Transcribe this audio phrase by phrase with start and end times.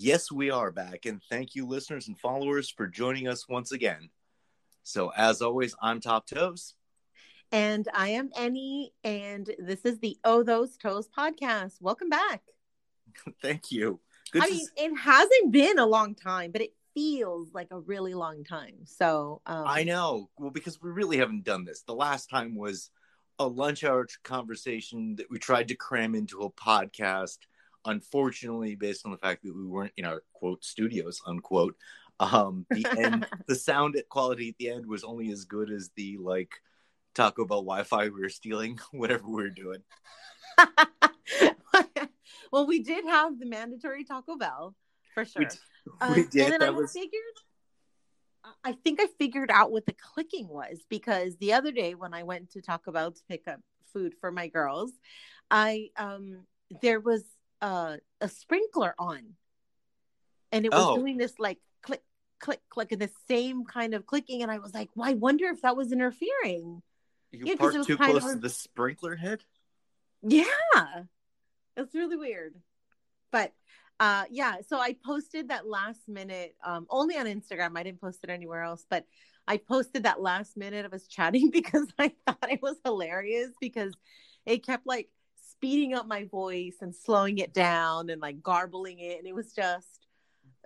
[0.00, 4.10] Yes, we are back, and thank you, listeners and followers, for joining us once again.
[4.84, 6.74] So, as always, I'm Top Toes.
[7.52, 11.74] And I am Annie, and this is the Oh Those Toes podcast.
[11.80, 12.42] Welcome back.
[13.42, 14.00] thank you.
[14.32, 17.68] Good I to mean, s- it hasn't been a long time, but it feels like
[17.70, 18.76] a really long time.
[18.84, 20.30] So um, I know.
[20.38, 21.82] Well, because we really haven't done this.
[21.82, 22.90] The last time was
[23.38, 27.38] a lunch hour conversation that we tried to cram into a podcast.
[27.84, 31.76] Unfortunately, based on the fact that we weren't in our quote studios, unquote,
[32.20, 36.18] um, the end, the sound quality at the end was only as good as the
[36.18, 36.52] like
[37.14, 39.82] Taco Bell Wi-Fi we were stealing, whatever we were doing.
[42.52, 44.74] well, we did have the mandatory Taco Bell
[45.14, 45.42] for sure.
[45.42, 46.42] We, d- we did.
[46.42, 47.12] And then That I was figured,
[48.64, 52.22] I think I figured out what the clicking was because the other day when I
[52.22, 53.60] went to Taco Bell to pick up
[53.92, 54.92] food for my girls,
[55.50, 56.46] I um
[56.82, 57.24] there was
[57.60, 59.34] a, a sprinkler on,
[60.52, 60.96] and it was Oh.
[60.96, 62.02] doing this like click
[62.38, 65.46] click click and the same kind of clicking, and I was like, well, I wonder
[65.46, 66.82] if that was interfering.
[67.32, 69.42] you yeah, parked too close of- to the sprinkler head.
[70.22, 70.44] Yeah.
[71.76, 72.54] It's really weird.
[73.30, 73.52] But
[74.00, 77.76] uh yeah, so I posted that last minute um only on Instagram.
[77.76, 79.04] I didn't post it anywhere else, but
[79.46, 83.94] I posted that last minute of us chatting because I thought it was hilarious because
[84.46, 85.08] it kept like
[85.50, 89.52] speeding up my voice and slowing it down and like garbling it and it was
[89.52, 90.06] just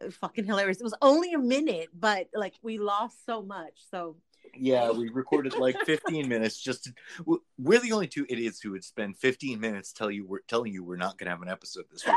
[0.00, 0.80] uh, fucking hilarious.
[0.80, 3.72] It was only a minute, but like we lost so much.
[3.90, 4.16] So
[4.54, 6.60] Yeah, we recorded like 15 minutes.
[6.60, 10.40] Just to, we're the only two idiots who would spend 15 minutes tell you we're
[10.48, 12.16] telling you we're not going to have an episode this week.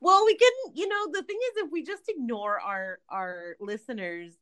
[0.00, 4.34] Well we can you know the thing is if we just ignore our our listeners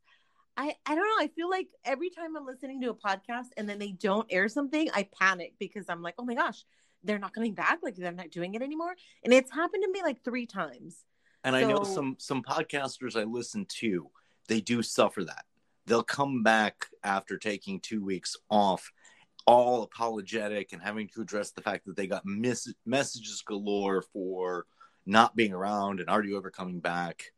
[0.56, 3.69] i i don't know i feel like every time i'm listening to a podcast and
[3.69, 6.64] then they don't air something i panic because i'm like oh my gosh
[7.05, 10.02] they're not coming back like they're not doing it anymore and it's happened to me
[10.02, 11.05] like three times
[11.44, 14.08] And I know some some podcasters I listen to,
[14.46, 15.45] they do suffer that.
[15.86, 18.92] They'll come back after taking two weeks off,
[19.47, 24.67] all apologetic and having to address the fact that they got miss- messages galore for
[25.07, 27.33] not being around and are you ever coming back?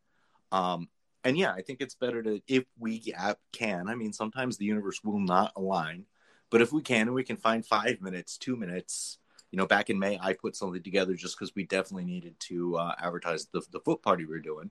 [0.53, 0.89] Um,
[1.25, 3.13] and yeah, I think it's better to if we
[3.53, 3.89] can.
[3.89, 6.05] I mean, sometimes the universe will not align,
[6.51, 9.19] but if we can, and we can find five minutes, two minutes.
[9.51, 12.77] You know, back in May, I put something together just because we definitely needed to
[12.77, 14.71] uh, advertise the the foot party we are doing.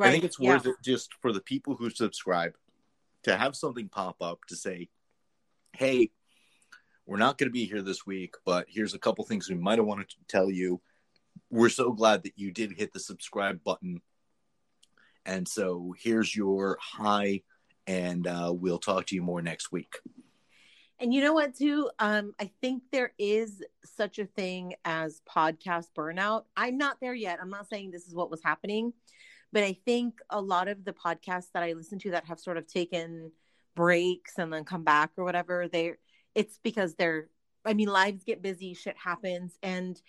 [0.00, 2.54] I think it's worth it just for the people who subscribe
[3.22, 4.88] to have something pop up to say,
[5.76, 6.10] "Hey,
[7.06, 9.78] we're not going to be here this week, but here's a couple things we might
[9.78, 10.80] have wanted to tell you.
[11.50, 14.00] We're so glad that you did hit the subscribe button,
[15.24, 17.42] and so here's your hi,
[17.86, 19.96] and uh, we'll talk to you more next week."
[20.98, 21.90] And you know what, too?
[21.98, 26.44] Um, I think there is such a thing as podcast burnout.
[26.56, 27.38] I'm not there yet.
[27.40, 28.94] I'm not saying this is what was happening,
[29.52, 32.56] but I think a lot of the podcasts that I listen to that have sort
[32.56, 33.30] of taken
[33.76, 35.94] breaks and then come back or whatever, they
[36.34, 37.28] it's because they're
[37.64, 40.00] I mean, lives get busy, shit happens, and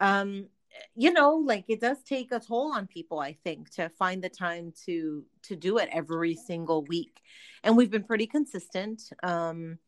[0.00, 0.48] um,
[0.94, 4.28] you know, like it does take a toll on people, I think, to find the
[4.28, 7.20] time to to do it every single week.
[7.64, 9.02] And we've been pretty consistent.
[9.22, 9.78] Um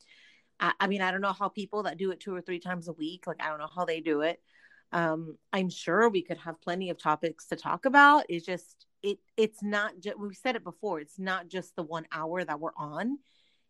[0.60, 2.88] I, I mean, I don't know how people that do it two or three times
[2.88, 4.40] a week, like I don't know how they do it.
[4.92, 8.26] Um, I'm sure we could have plenty of topics to talk about.
[8.28, 12.06] It's just it it's not just we've said it before, it's not just the one
[12.12, 13.18] hour that we're on.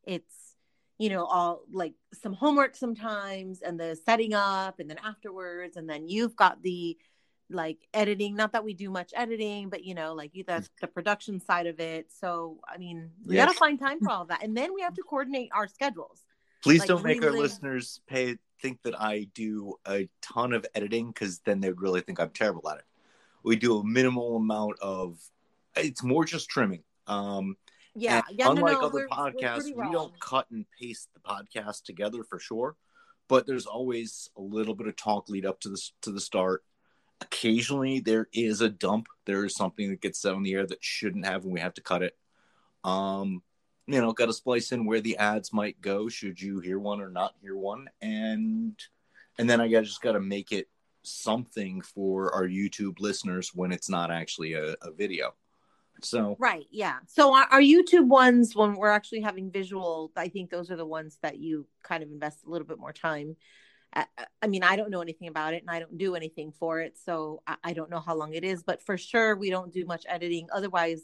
[0.05, 0.57] It's
[0.99, 5.89] you know, all like some homework sometimes and the setting up and then afterwards, and
[5.89, 6.97] then you've got the
[7.51, 8.37] like editing.
[8.37, 11.67] Not that we do much editing, but you know, like you that's the production side
[11.67, 12.11] of it.
[12.13, 13.47] So I mean, we Yes.
[13.47, 14.43] gotta find time for all that.
[14.43, 16.21] And then we have to coordinate our schedules.
[16.63, 21.09] Please Like, don't make our listeners pay think that I do a ton of editing
[21.09, 22.85] because then they'd really think I'm terrible at it.
[23.43, 25.19] We do a minimal amount of.
[25.77, 26.85] It's more just trimming.
[27.07, 27.57] Um,
[27.95, 28.47] Yeah, yeah.
[28.47, 29.91] no, unlike no, other we're- we're podcasts, we raw.
[29.91, 32.77] don't cut and paste the podcast together for sure.
[33.29, 36.65] But there's always a little bit of talk lead up to the to the start.
[37.21, 39.07] Occasionally, there is a dump.
[39.27, 41.75] There is something that gets said on the air that shouldn't have, and we have
[41.75, 42.17] to cut it.
[42.85, 43.43] Um,
[43.87, 46.09] you know, got to splice in where the ads might go.
[46.09, 48.79] Should you hear one or not hear one, and
[49.39, 50.69] and then I just got to make it
[51.03, 55.35] something for our YouTube listeners when it's not actually a, a video.
[56.03, 56.67] So Right.
[56.71, 56.99] Yeah.
[57.07, 60.87] So our, our YouTube ones, when we're actually having visual, I think those are the
[60.87, 63.37] ones that you kind of invest a little bit more time.
[63.95, 64.07] I,
[64.41, 66.97] I mean, I don't know anything about it and I don't do anything for it.
[67.05, 70.05] So I don't know how long it is, but for sure, we don't do much
[70.09, 70.49] editing.
[70.53, 71.03] Otherwise,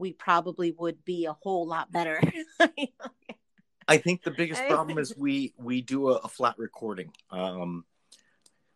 [0.00, 2.20] we probably would be a whole lot better.
[3.86, 7.12] I think the biggest problem is we we do a, a flat recording.
[7.30, 7.84] Um,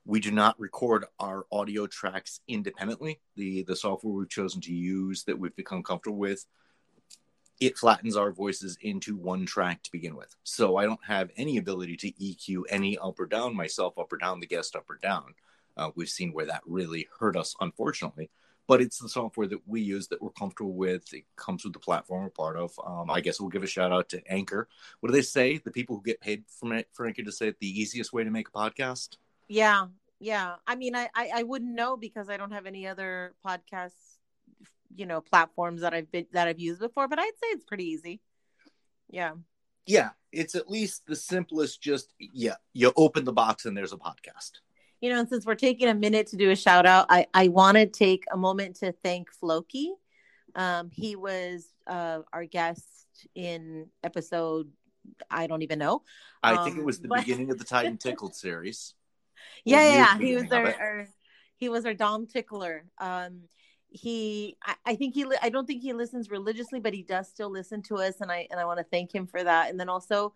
[0.04, 3.20] we do not record our audio tracks independently.
[3.36, 6.44] The the software we've chosen to use that we've become comfortable with,
[7.58, 10.36] it flattens our voices into one track to begin with.
[10.42, 14.18] So I don't have any ability to EQ any up or down myself, up or
[14.18, 15.34] down the guest, up or down.
[15.76, 18.30] Uh, we've seen where that really hurt us, unfortunately.
[18.66, 21.12] But it's the software that we use that we're comfortable with.
[21.12, 22.72] It comes with the platform we're part of.
[22.84, 24.68] Um, I guess we'll give a shout out to Anchor.
[25.00, 25.58] What do they say?
[25.58, 28.24] The people who get paid from it for Anchor to say it, the easiest way
[28.24, 29.16] to make a podcast.
[29.48, 29.88] Yeah,
[30.18, 30.54] yeah.
[30.66, 34.18] I mean, I, I I wouldn't know because I don't have any other podcasts,
[34.94, 37.08] you know, platforms that I've been that I've used before.
[37.08, 38.20] But I'd say it's pretty easy.
[39.10, 39.32] Yeah.
[39.86, 41.82] Yeah, it's at least the simplest.
[41.82, 44.52] Just yeah, you open the box and there's a podcast.
[45.04, 47.76] You know, since we're taking a minute to do a shout out, I I want
[47.76, 49.92] to take a moment to thank Floki.
[50.54, 52.88] Um, he was uh our guest
[53.34, 54.70] in episode.
[55.30, 56.04] I don't even know.
[56.42, 58.94] I think it Um, was the but- beginning of the Titan Tickled series.
[59.66, 60.18] yeah, yeah, yeah.
[60.26, 61.08] He was our, our
[61.58, 62.86] he was our Dom tickler.
[62.96, 63.42] Um,
[63.90, 67.50] he, I, I think he, I don't think he listens religiously, but he does still
[67.50, 69.68] listen to us, and I and I want to thank him for that.
[69.68, 70.32] And then also,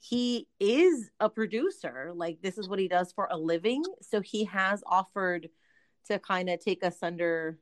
[0.00, 2.12] he is a producer.
[2.14, 3.84] Like this is what he does for a living.
[4.00, 5.50] So he has offered
[6.06, 7.58] to kind of take us under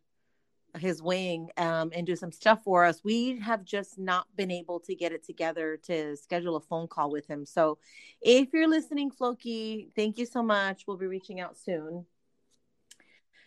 [0.78, 3.02] his wing um, and do some stuff for us.
[3.02, 7.10] We have just not been able to get it together to schedule a phone call
[7.10, 7.44] with him.
[7.44, 7.78] So
[8.20, 10.84] if you're listening, Floki, thank you so much.
[10.86, 12.06] We'll be reaching out soon.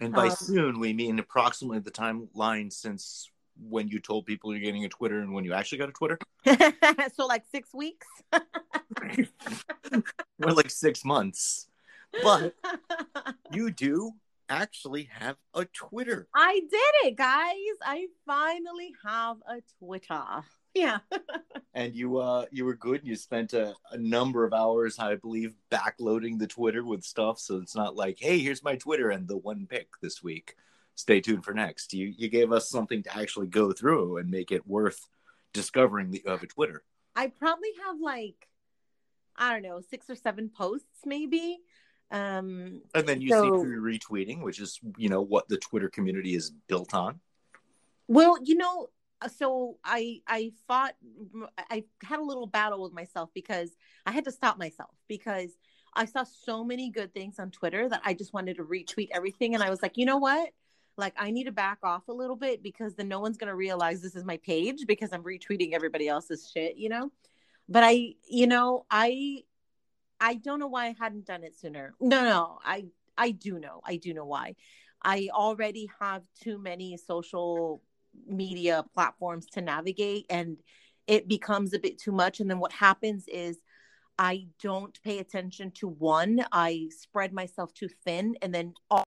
[0.02, 3.30] And by Um, soon, we mean approximately the timeline since
[3.70, 6.20] when you told people you're getting a Twitter and when you actually got a Twitter.
[7.16, 8.08] so like six weeks.
[10.40, 11.68] We're like six months.
[12.24, 12.56] But
[13.52, 14.12] you do
[14.50, 16.28] actually have a Twitter.
[16.36, 17.56] I did it, guys.
[17.82, 20.44] I finally have a Twitter.
[20.74, 21.00] Yeah.
[21.74, 23.00] And you uh you were good.
[23.06, 27.40] You spent a, a number of hours, I believe, backloading the Twitter with stuff.
[27.40, 30.58] So it's not like, hey, here's my Twitter and the one pick this week.
[30.96, 31.94] Stay tuned for next.
[31.94, 35.08] You you gave us something to actually go through and make it worth
[35.54, 36.84] discovering that you have a Twitter.
[37.16, 38.48] I probably have like,
[39.36, 41.60] I don't know, six or seven posts maybe.
[42.12, 45.90] Um, And then you So- see through retweeting, which is you know what the Twitter
[45.90, 47.22] community is built on.
[48.08, 48.90] Well, you know,
[49.36, 50.96] so I I fought
[51.70, 55.52] I had a little battle with myself because I had to stop myself because
[55.94, 59.54] I saw so many good things on Twitter that I just wanted to retweet everything
[59.56, 60.52] and I was like, "You know what?
[61.02, 63.56] Like I need to back off a little bit because then no one's going to
[63.56, 67.12] realize this is my page because I'm retweeting everybody else's shit, you know?"
[67.68, 69.44] But I, you know, I
[70.20, 71.96] I don't know why I hadn't done it sooner.
[72.00, 72.86] No, no, I
[73.18, 73.82] I do know.
[73.84, 74.56] I do know why.
[75.04, 77.82] I already have too many social
[78.28, 80.58] media platforms to navigate and
[81.08, 83.58] it becomes a bit too much and then what happens is
[84.20, 86.46] I don't pay attention to one.
[86.52, 89.04] I spread myself too thin and then all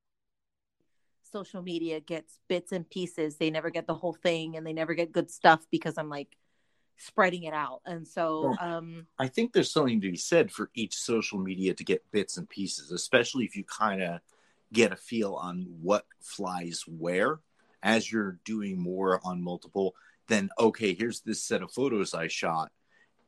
[1.35, 3.37] social media gets bits and pieces.
[3.37, 6.37] They never get the whole thing and they never get good stuff because I'm like
[6.97, 7.81] spreading it out.
[7.85, 11.85] And so um I think there's something to be said for each social media to
[11.85, 14.21] get bits and pieces, especially if you kind of
[14.73, 17.41] get a feel on what flies where
[17.83, 19.95] as you're doing more on multiple.
[20.29, 22.73] Then, okay, here's this set of photos I shot,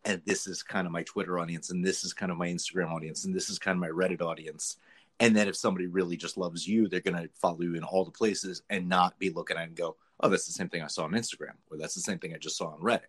[0.05, 2.91] and this is kind of my Twitter audience, and this is kind of my Instagram
[2.91, 4.79] audience, and this is kind of my Reddit audience.
[5.19, 8.05] And then, if somebody really just loves you, they're going to follow you in all
[8.05, 10.83] the places and not be looking at it and go, oh, that's the same thing
[10.83, 13.07] I saw on Instagram, or that's the same thing I just saw on Reddit.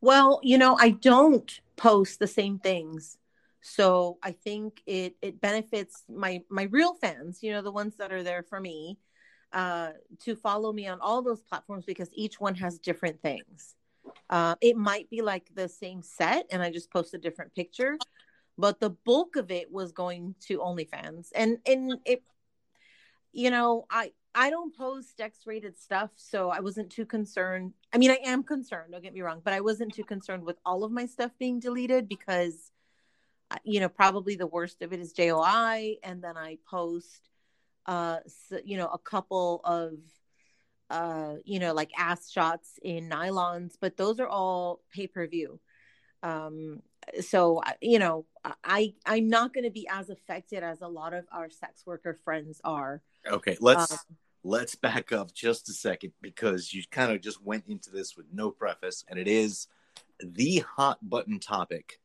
[0.00, 3.18] Well, you know, I don't post the same things.
[3.60, 8.12] So I think it it benefits my my real fans, you know, the ones that
[8.12, 8.98] are there for me,
[9.52, 9.90] uh,
[10.20, 13.74] to follow me on all those platforms because each one has different things.
[14.30, 17.98] Uh, it might be like the same set, and I just post a different picture,
[18.58, 22.22] but the bulk of it was going to OnlyFans, and and it,
[23.32, 27.72] you know, I I don't post X-rated stuff, so I wasn't too concerned.
[27.94, 28.92] I mean, I am concerned.
[28.92, 31.58] Don't get me wrong, but I wasn't too concerned with all of my stuff being
[31.58, 32.70] deleted because,
[33.64, 37.30] you know, probably the worst of it is JOI, and then I post,
[37.86, 39.94] uh, s you know, a couple of,
[40.90, 45.60] uh, you know, like ass shots in nylons, but those are all pay per view.
[46.22, 46.82] Um,
[47.20, 48.26] so you know,
[48.64, 52.18] I I'm not going to be as affected as a lot of our sex worker
[52.24, 53.02] friends are.
[53.26, 53.98] Okay, let's Um,
[54.44, 58.26] let's back up just a second because you kind of just went into this with
[58.32, 59.68] no preface, and it is
[60.20, 62.00] the hot button topic.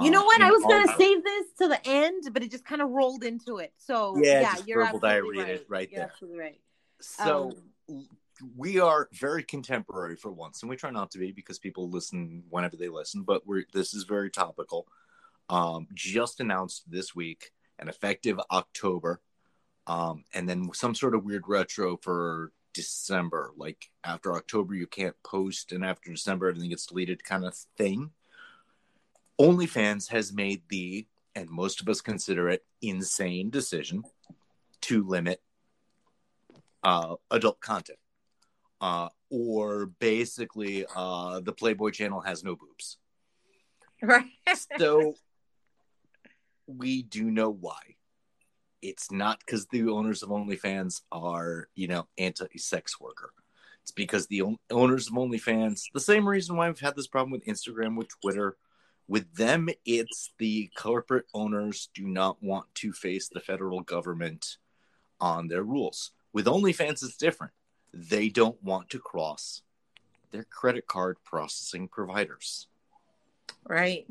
[0.00, 0.40] You know uh, what?
[0.40, 3.58] I was gonna save this to the end, but it just kind of rolled into
[3.58, 3.72] it.
[3.76, 5.66] So Yeah, yeah, you're verbal absolutely diarrhea right.
[5.68, 6.10] right You're there.
[6.12, 6.60] absolutely right.
[7.00, 7.56] So,
[7.88, 8.08] Um,
[8.56, 12.44] we are very contemporary for once, and we try not to be because people listen
[12.48, 13.22] whenever they listen.
[13.22, 14.86] But we're this is very topical.
[15.48, 19.20] Um, just announced this week, an effective October,
[19.86, 23.52] um, and then some sort of weird retro for December.
[23.56, 28.10] Like after October, you can't post, and after December, everything gets deleted, kind of thing.
[29.40, 34.02] OnlyFans has made the, and most of us consider it, insane decision
[34.82, 35.40] to limit
[36.82, 37.98] uh, adult content.
[38.80, 42.96] Uh, or basically, uh, the Playboy channel has no boobs.
[44.02, 44.24] Right.
[44.78, 45.14] So
[46.66, 47.96] we do know why.
[48.80, 53.32] It's not because the owners of OnlyFans are, you know, anti-sex worker.
[53.82, 57.44] It's because the owners of OnlyFans, the same reason why we've had this problem with
[57.44, 58.56] Instagram, with Twitter,
[59.06, 64.56] with them, it's the corporate owners do not want to face the federal government
[65.20, 66.12] on their rules.
[66.32, 67.52] With OnlyFans, it's different.
[67.92, 69.62] They don't want to cross
[70.30, 72.68] their credit card processing providers.
[73.66, 74.06] right.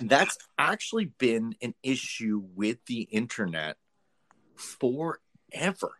[0.00, 3.76] That's actually been an issue with the internet
[4.56, 5.92] forever.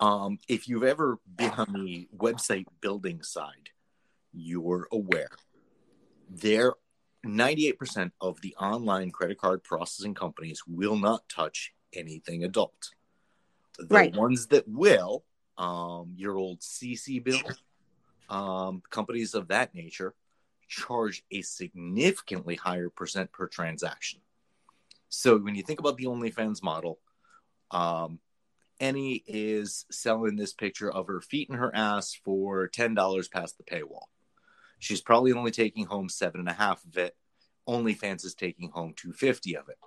[0.00, 3.70] Um, if you've ever been on the website building side,
[4.32, 5.28] you're aware
[6.28, 6.74] there
[7.24, 12.90] 98% of the online credit card processing companies will not touch anything adult.
[13.78, 14.14] The Right.
[14.16, 15.24] ones that will,
[15.62, 17.54] um, your old CCBill,
[18.28, 20.12] um, companies of that nature,
[20.68, 24.20] charge a significantly higher percent per transaction.
[25.08, 26.98] So when you think about the OnlyFans model,
[27.70, 28.18] um,
[28.80, 33.56] Annie is selling this picture of her feet and her ass for ten dollars past
[33.56, 34.06] the paywall.
[34.80, 37.14] She's probably only taking home seven and a half of it.
[37.68, 39.78] OnlyFans is taking home two fifty of it.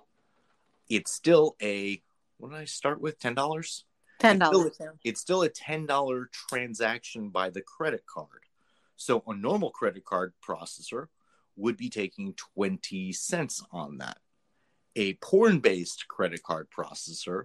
[0.88, 2.00] It's still a
[2.38, 3.18] what did I start with?
[3.18, 3.84] Ten dollars?
[4.18, 4.78] Ten dollars.
[5.04, 8.44] it's still a $10 transaction by the credit card.
[8.96, 11.08] So a normal credit card processor
[11.56, 14.18] would be taking 20 cents on that.
[14.94, 17.44] A porn based credit card processor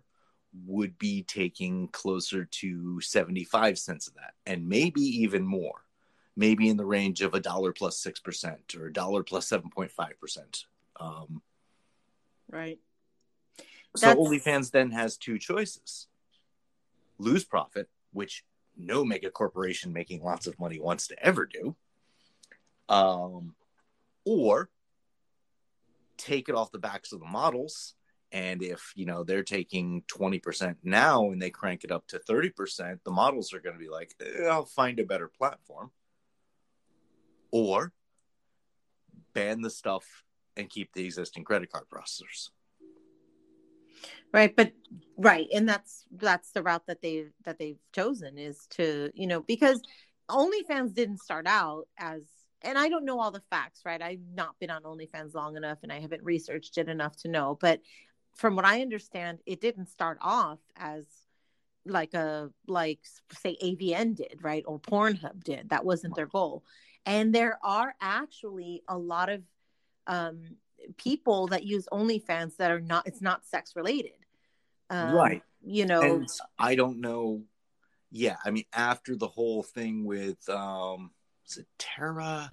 [0.65, 5.85] would be taking closer to 75 cents of that, and maybe even more.
[6.37, 10.65] Maybe in the range of a dollar plus 6% or a dollar plus 7.5%.
[10.99, 11.41] Um,
[12.49, 12.79] Right.
[13.95, 16.07] so That's- OnlyFans then has two choices
[17.21, 18.43] lose profit, which
[18.77, 21.75] no mega corporation making lots of money wants to ever do,
[22.89, 23.55] um,
[24.25, 24.69] or
[26.17, 27.95] take it off the backs of the models.
[28.31, 32.19] And if you know they're taking twenty percent now and they crank it up to
[32.19, 35.91] thirty percent, the models are going to be like, "Eh, "I'll find a better platform,"
[37.51, 37.91] or
[39.33, 40.23] ban the stuff
[40.55, 42.49] and keep the existing credit card processors.
[44.33, 44.71] Right but
[45.17, 49.41] right and that's that's the route that they that they've chosen is to you know
[49.41, 49.81] because
[50.29, 52.21] onlyfans didn't start out as
[52.61, 54.01] and i don't know all the facts right?
[54.01, 57.57] I've not been on onlyfans long enough and i haven't researched it enough to know
[57.59, 57.81] but
[58.35, 61.05] from what i understand it didn't start off as
[61.85, 62.99] like a like
[63.33, 65.69] say avn did right or pornhub did.
[65.69, 66.63] That wasn't their goal.
[67.05, 69.41] And there are actually a lot of
[70.07, 70.57] um
[70.97, 74.13] people that use OnlyFans that are not it's not sex related.
[74.89, 75.43] Um, Right.
[75.63, 77.43] You know, and I don't know.
[78.09, 81.11] Yeah, I mean, after the whole thing with um,
[81.47, 82.51] is it Tara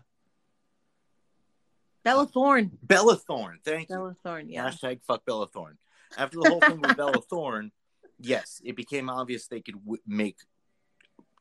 [2.04, 2.70] Bella Thorne.
[2.82, 3.58] Bella Thorne?
[3.64, 3.96] Thank you.
[3.96, 4.68] Bella Thorne, yeah.
[4.68, 5.78] Hashtag fuck Bella Thorne.
[6.16, 7.70] After the whole thing with Bella Thorne,
[8.18, 10.36] yes, it became obvious they could w- make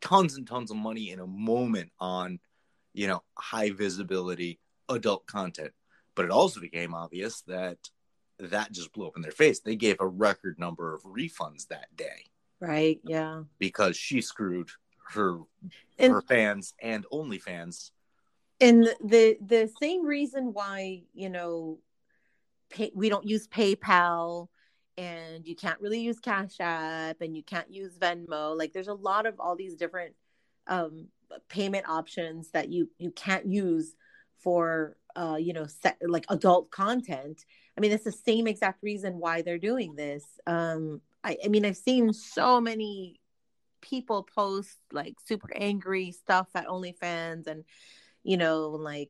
[0.02, 2.40] tons and tons of money in a moment on,
[2.94, 5.72] you know, high visibility adult content.
[6.18, 7.78] But it also became obvious that
[8.40, 9.60] that just blew up in their face.
[9.62, 12.26] They gave a record number of refunds that day
[12.60, 13.44] Right, yeah.
[13.60, 14.70] because she screwed
[15.14, 15.40] her
[16.00, 17.92] And her fans and only fans.
[18.60, 21.80] and the the same reason why, you know,
[22.70, 24.48] pay, we don't use PayPal
[24.98, 28.58] and you can't really use Cash App and you can't use Venmo.
[28.58, 30.16] Like there's a lot of all these different
[30.66, 31.10] um
[31.48, 33.96] payment options that you you can't use
[34.40, 37.44] for uh you know set, like adult content
[37.78, 40.24] i mean it's the same exact reason why they're doing this.
[40.46, 43.20] Um i i mean i've seen so many
[43.82, 47.64] people post like super angry stuff at onlyfans and
[48.24, 49.10] you know like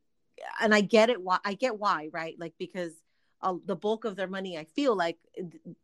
[0.62, 2.36] and i get it why i get why right?
[2.38, 2.92] Like because
[3.40, 5.16] uh, the bulk of their money i feel like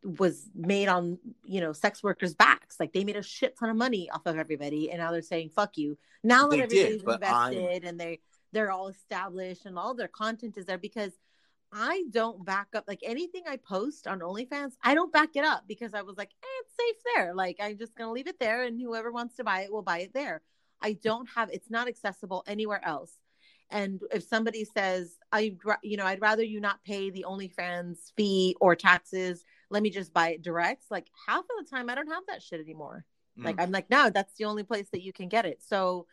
[0.02, 2.76] was made on you know sex workers backs.
[2.80, 5.50] Like they made a shit ton of money off of everybody and now they're saying
[5.50, 5.96] fuck you.
[6.24, 8.20] Now that They everybody's did, but I'm- invested and they
[8.54, 11.12] they're all established and all their content is there because
[11.72, 14.74] I don't back up like anything I post on OnlyFans.
[14.82, 17.34] I don't back it up because I was like, eh, it's safe there.
[17.34, 19.98] Like I'm just gonna leave it there, and whoever wants to buy it will buy
[19.98, 20.40] it there.
[20.80, 23.12] I don't have it's not accessible anywhere else.
[23.70, 28.54] And if somebody says, I, you know, I'd rather you not pay the OnlyFans fee
[28.60, 30.84] or taxes, let me just buy it direct.
[30.90, 33.04] Like half of the time, I don't have that shit anymore.
[33.38, 33.46] Mm.
[33.46, 35.62] Like I'm like, no, that's the only place that you can get it.
[35.66, 36.06] So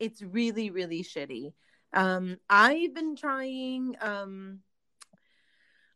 [0.00, 1.52] it's really, really shitty.
[1.92, 3.96] Um, I've been trying.
[4.00, 4.60] Um,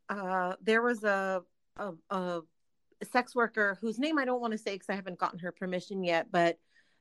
[0.09, 1.43] uh, there was a,
[1.77, 2.43] a a
[3.11, 6.03] sex worker whose name I don't want to say because I haven't gotten her permission
[6.03, 6.59] yet, but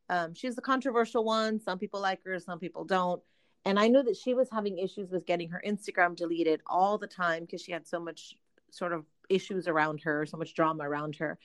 [0.09, 1.59] um, she's a controversial one.
[1.59, 3.21] Some people like her, some people don't.
[3.65, 7.07] And I know that she was having issues with getting her Instagram deleted all the
[7.07, 8.35] time because she had so much
[8.71, 11.37] sort of issues around her, so much drama around her.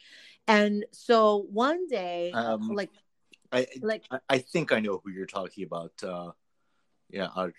[0.47, 2.91] And so one day, Um, like,
[3.53, 5.93] I, like I I think I know who you're talking about.
[6.03, 6.31] Uh,
[7.11, 7.53] yeah, our,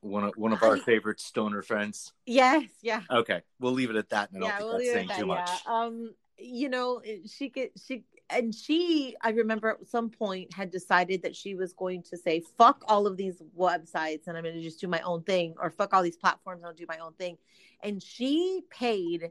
[0.00, 2.12] one of one of our favorite stoner friends.
[2.26, 4.30] yes, yeah, Okay, we'll leave it at that.
[4.32, 5.18] And I don't we'll think that's saying that.
[5.18, 5.50] too much.
[5.66, 5.72] Yeah.
[5.72, 11.22] Um, you know, she could she and she I remember at some point had decided
[11.22, 14.62] that she was going to say fuck all of these websites and I'm going to
[14.62, 17.12] just do my own thing or fuck all these platforms and I'll do my own
[17.12, 17.36] thing.
[17.82, 19.30] And she paid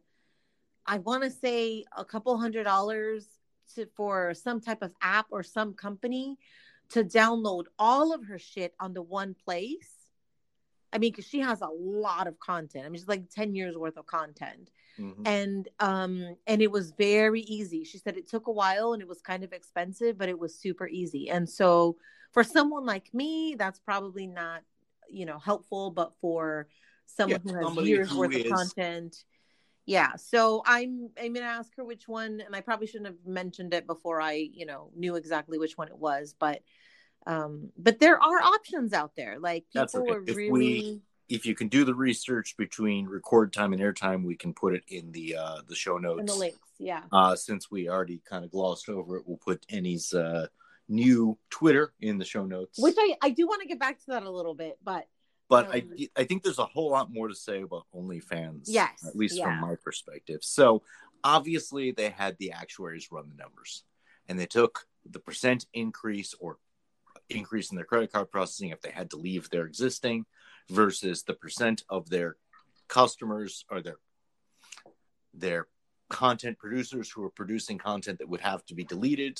[0.85, 3.25] I want to say a couple hundred dollars
[3.75, 6.37] to for some type of app or some company
[6.93, 9.89] to download all of her shit onto one place.
[10.93, 12.86] I mean, because she has a lot of content.
[12.86, 14.69] I mean, she's like 10 years worth of content
[15.00, 15.25] Mhm.
[15.25, 19.07] and um and it was very easy she said it took a while and it
[19.07, 21.95] was kind of expensive but it was super easy and so
[22.33, 24.63] for someone like me that's probably not
[25.10, 26.67] you know helpful but for
[27.05, 29.24] someone Yeah, who has years who worth is- of content
[29.91, 33.74] yeah so i'm i'm gonna ask her which one and i probably shouldn't have mentioned
[33.74, 36.62] it before i you know knew exactly which one it was but
[37.27, 40.17] um but there are options out there like That's people okay.
[40.17, 44.25] are If we- really If you can do the research between record time and airtime,
[44.25, 46.33] we can put it in the uh, the show in notes.
[46.33, 50.13] the links yeah Uh, since we already kind of glossed over it, we'll put Annie's
[50.13, 50.48] uh,
[50.89, 52.77] new Twitter in the show notes.
[52.86, 55.03] which i i do want to get back to that a little bit but
[55.51, 58.63] but um, I I think there's a whole lot more to say about OnlyFans.
[58.67, 59.43] Yes, at least yeah.
[59.43, 60.39] from my perspective.
[60.43, 60.81] So
[61.25, 63.83] obviously they had the actuaries run the numbers,
[64.29, 66.57] and they took the percent increase or
[67.29, 70.25] increase in their credit card processing if they had to leave their existing
[70.70, 72.37] versus the percent of their
[72.87, 73.98] customers or their
[75.33, 75.68] their
[76.09, 79.40] content producers who are producing content that would have to be deleted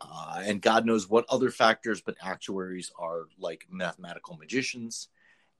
[0.00, 5.08] uh, and god knows what other factors but actuaries are like mathematical magicians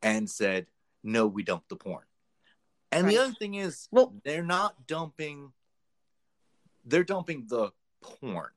[0.06, 0.66] and said
[1.02, 2.04] no we dump the porn.
[2.92, 5.52] And the other thing is Well- they're not dumping
[6.84, 8.52] they're dumping the porn.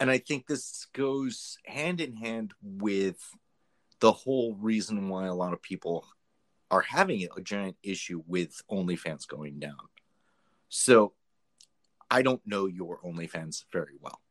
[0.00, 3.20] And i think this goes hand in hand with
[4.00, 6.06] the whole reason why a lot of people
[6.70, 9.88] are having a giant issue with OnlyFans going down.
[10.70, 11.12] So
[12.10, 14.22] I don't know your OnlyFans very well,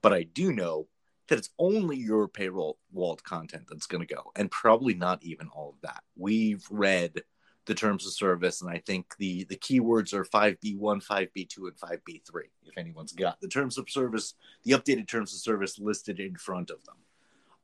[0.00, 0.86] but I do know
[1.28, 5.48] that it's only your payroll walled content that's going to go, and probably not even
[5.48, 6.02] all of that.
[6.16, 7.22] We've read
[7.66, 12.42] the terms of service, and I think the the keywords are 5B1, 5B2, and 5B3.
[12.64, 16.70] If anyone's got the terms of service, the updated terms of service listed in front
[16.70, 16.96] of them.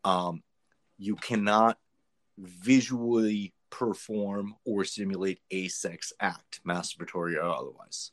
[0.05, 0.43] Um,
[0.99, 1.79] you cannot
[2.39, 8.13] visually perform or simulate a sex act, masturbatory or otherwise.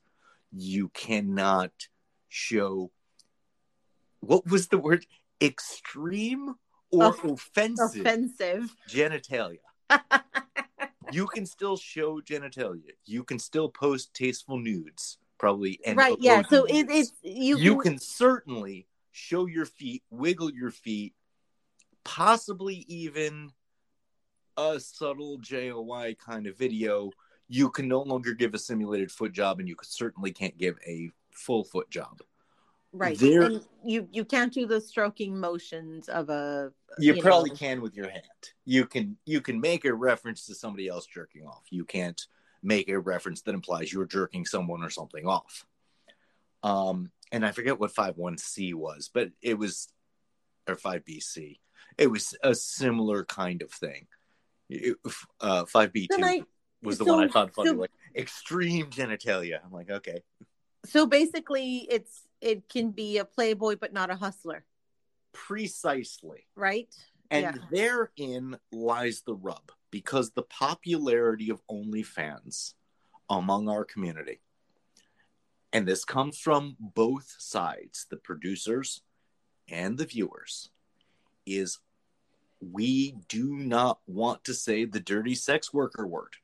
[0.52, 1.72] You cannot
[2.30, 2.92] show
[4.20, 5.06] what was the word
[5.42, 6.56] extreme
[6.92, 9.58] or Off- offensive offensive genitalia.
[11.12, 12.92] you can still show genitalia.
[13.06, 15.80] You can still post tasteful nudes, probably.
[15.86, 20.72] And right yeah so it, it's you, you can certainly show your feet, wiggle your
[20.72, 21.14] feet,
[22.04, 23.52] possibly even
[24.58, 27.12] a subtle JOI kind of video.
[27.48, 31.12] You can no longer give a simulated foot job, and you certainly can't give a
[31.32, 32.22] full foot job.
[32.98, 37.50] Right there- and you you can't do the stroking motions of a You, You probably
[37.52, 37.56] know.
[37.58, 38.24] can with your hand.
[38.66, 41.64] You can you can make a reference to somebody else jerking off.
[41.70, 42.22] You can't
[42.64, 45.66] make a reference that implies you're jerking someone or something off.
[46.64, 49.88] Um, and I forget what five one C was, but it was
[50.68, 51.60] or five BC.
[51.98, 54.08] It was a similar kind of thing.
[54.70, 54.98] It-
[55.40, 56.44] uh, 5b2 I-
[56.82, 59.64] was the so- one I found funny, so- like extreme genitalia.
[59.64, 60.24] I'm like, okay,
[60.86, 64.64] so basically it's it can be a playboy but not a hustler
[65.34, 66.48] precisely.
[66.56, 66.96] right
[67.32, 67.54] And Yeah.
[67.72, 72.76] therein lies the rub because the popularity of OnlyFans
[73.30, 74.42] among our community,
[75.74, 79.02] and this comes from both sides, the producers
[79.68, 80.70] and the viewers,
[81.48, 81.80] is
[82.62, 86.36] we do not want to say the dirty sex worker word.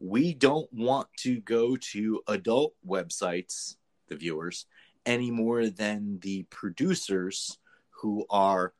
[0.00, 3.76] we don't want to go to adult websites,
[4.08, 4.66] the viewers,
[5.06, 7.58] any more than the producers
[7.90, 8.72] who are,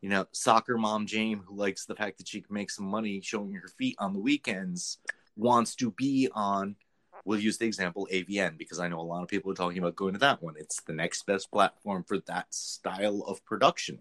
[0.00, 3.20] you know, soccer mom Jane, who likes the fact that she can make some money
[3.20, 4.98] showing her feet on the weekends,
[5.36, 6.76] wants to be on.
[7.24, 9.94] We'll use the example AVN because I know a lot of people are talking about
[9.94, 10.54] going to that one.
[10.58, 14.00] It's the next best platform for that style of production,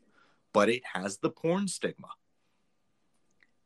[0.54, 2.08] but it has the porn stigma.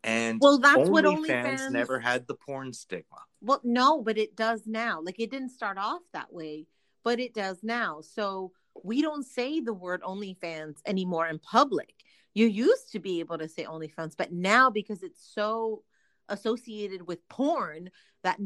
[0.04, 3.18] And Well, that's what OnlyFans OnlyFans- never had the porn stigma.
[3.42, 5.02] Well, no, but it does now.
[5.02, 6.68] Like it didn't start off that way,
[7.06, 8.02] but it does now.
[8.02, 8.52] So
[8.84, 11.94] we don't say the word OnlyFans anymore in public.
[12.34, 15.84] You used to be able to say OnlyFans, but now because it's so
[16.28, 17.92] associated with porn
[18.24, 18.40] that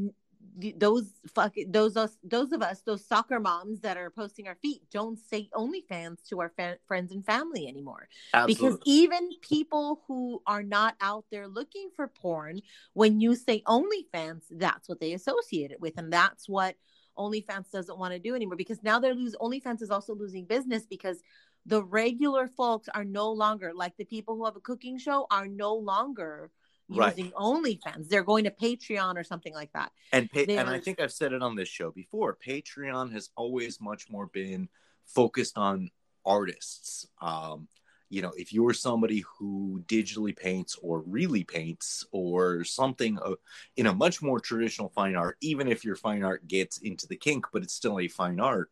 [0.78, 4.82] those fuck those us those of us those soccer moms that are posting our feet
[4.92, 8.54] don't say OnlyFans to our fa- friends and family anymore Absolutely.
[8.56, 12.62] because even people who are not out there looking for porn,
[12.94, 16.76] when you say OnlyFans, that's what they associate it with, and that's what
[17.20, 18.56] OnlyFans doesn't want to do anymore.
[18.56, 19.40] Because now they're losing.
[19.40, 21.22] OnlyFans is also losing business because
[21.66, 25.48] the regular folks are no longer like the people who have a cooking show are
[25.48, 26.50] no longer
[26.92, 27.16] Right.
[27.16, 28.10] using OnlyFans.
[28.10, 29.92] They're going to Patreon or something like that.
[30.12, 32.36] and pa- and I think I've said it on this show before.
[32.36, 34.70] Patreon has always much more been
[35.06, 35.92] focused on
[36.26, 37.06] artists.
[37.22, 37.68] Um,
[38.10, 43.36] you know, if you're somebody who digitally paints or really paints or something uh,
[43.78, 47.16] in a much more traditional fine art, even if your fine art gets into the
[47.16, 48.72] kink, but it's still a fine art.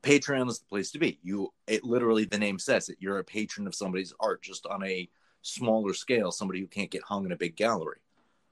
[0.00, 1.18] Patreon is the place to be.
[1.22, 2.96] You, it literally, the name says it.
[2.98, 5.08] You're a patron of somebody's art, just on a
[5.42, 6.32] smaller scale.
[6.32, 8.00] Somebody who can't get hung in a big gallery.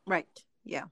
[0.06, 0.26] Right.
[0.64, 0.84] Yeah.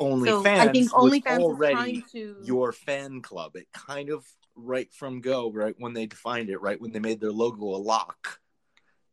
[0.00, 3.56] OnlyFans so I think OnlyFans is already trying to your fan club.
[3.56, 4.26] It kind of
[4.58, 7.78] right from go, right when they defined it, right when they made their logo a
[7.78, 8.40] lock,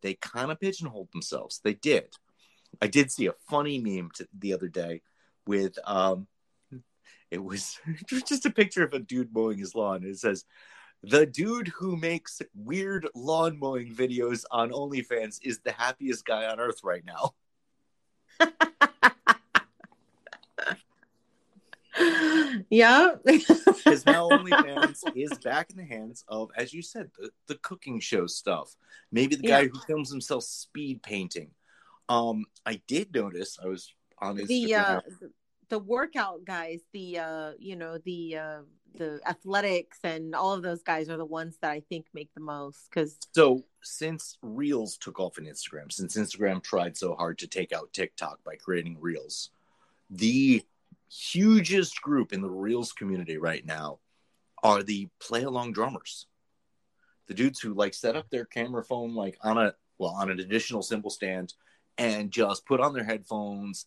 [0.02, 1.62] they kind of pigeonholed themselves.
[1.64, 2.16] They did.
[2.82, 5.02] I did see a funny meme t- the other day
[5.48, 6.28] with um,
[7.32, 7.80] it was
[8.28, 10.04] just a picture of a dude mowing his lawn.
[10.04, 10.46] It says,
[11.04, 16.60] "The dude who makes weird lawn mowing videos on OnlyFans is the happiest guy on
[16.60, 17.36] earth right now."
[22.70, 23.12] yeah.
[23.24, 28.00] because now OnlyFans is back in the hands of, as you said, the, the cooking
[28.00, 28.76] show stuff.
[29.12, 29.68] Maybe the guy Yeah.
[29.70, 31.52] who films himself speed painting.
[32.10, 34.48] Um, I did notice I was on Instagram.
[34.48, 35.32] the uh the-
[35.70, 38.60] the workout guys the uh you know the uh
[39.00, 42.40] the athletics and all of those guys are the ones that i think make the
[42.40, 47.48] most because so since Reels took off in Instagram, since Instagram tried so hard to
[47.48, 49.50] take out TikTok by creating Reels,
[50.10, 50.64] the
[51.10, 54.00] hugest group in the Reels community right now
[54.64, 56.28] are the play along drummers.
[57.28, 60.40] The dudes who like set up their camera phone like on a well on an
[60.40, 61.54] additional cymbal stand
[61.98, 63.86] and just put on their headphones,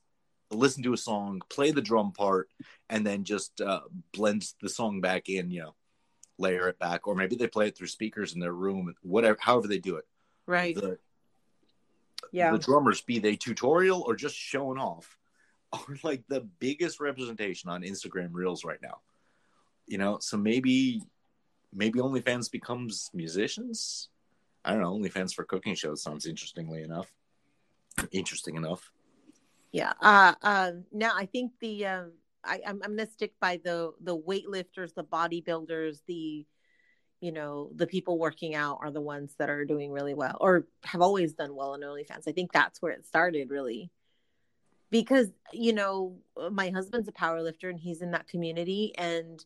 [0.50, 2.48] listen to a song, play the drum part,
[2.88, 3.80] and then just uh,
[4.12, 5.74] blend the song back in, you know,
[6.38, 9.68] layer it back, or maybe they play it through speakers in their room, whatever, however
[9.68, 10.06] they do it.
[10.46, 10.98] right The,
[12.32, 15.17] yeah the drummers, be they tutorial or just showing off,
[15.72, 19.00] are like the biggest representation on Instagram Reels right now.
[19.86, 21.02] You know, so maybe
[21.72, 24.08] maybe OnlyFans becomes musicians.
[24.64, 24.94] I don't know.
[24.98, 27.10] OnlyFans for cooking shows sounds interestingly enough.
[28.12, 28.90] Interesting enough.
[29.72, 32.04] yeah uh uh now i think the uh
[32.44, 36.46] I, I'm, I'm gonna stick by the the weightlifters the bodybuilders the
[37.20, 40.66] you know the people working out are the ones that are doing really well or
[40.84, 42.28] have always done well in OnlyFans.
[42.28, 43.90] I think that's where it started really.
[44.90, 46.16] Because you know
[46.50, 49.44] my husband's a power lifter and he's in that community and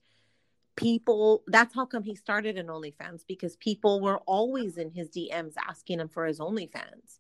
[0.77, 5.55] people that's how come he started in OnlyFans because people were always in his DMs
[5.69, 7.19] asking him for his OnlyFans.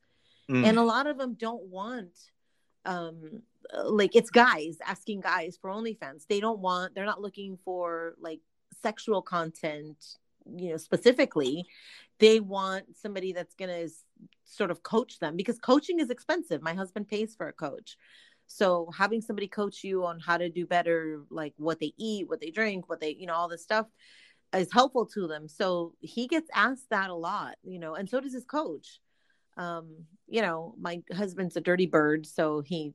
[0.50, 0.66] Mm.
[0.66, 2.30] And a lot of them don't want
[2.84, 3.42] um
[3.84, 6.26] like it's guys asking guys for OnlyFans.
[6.28, 8.40] They don't want they're not looking for like
[8.82, 10.18] sexual content,
[10.56, 11.66] you know, specifically.
[12.18, 13.92] They want somebody that's going to
[14.44, 16.62] sort of coach them because coaching is expensive.
[16.62, 17.96] My husband pays for a coach.
[18.46, 22.40] So having somebody coach you on how to do better like what they eat, what
[22.40, 23.86] they drink, what they, you know, all this stuff
[24.54, 25.48] is helpful to them.
[25.48, 29.00] So he gets asked that a lot, you know, and so does his coach.
[29.56, 32.94] Um, you know, my husband's a dirty bird, so he,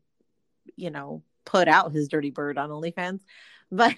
[0.76, 3.22] you know, put out his dirty bird on OnlyFans.
[3.71, 3.95] But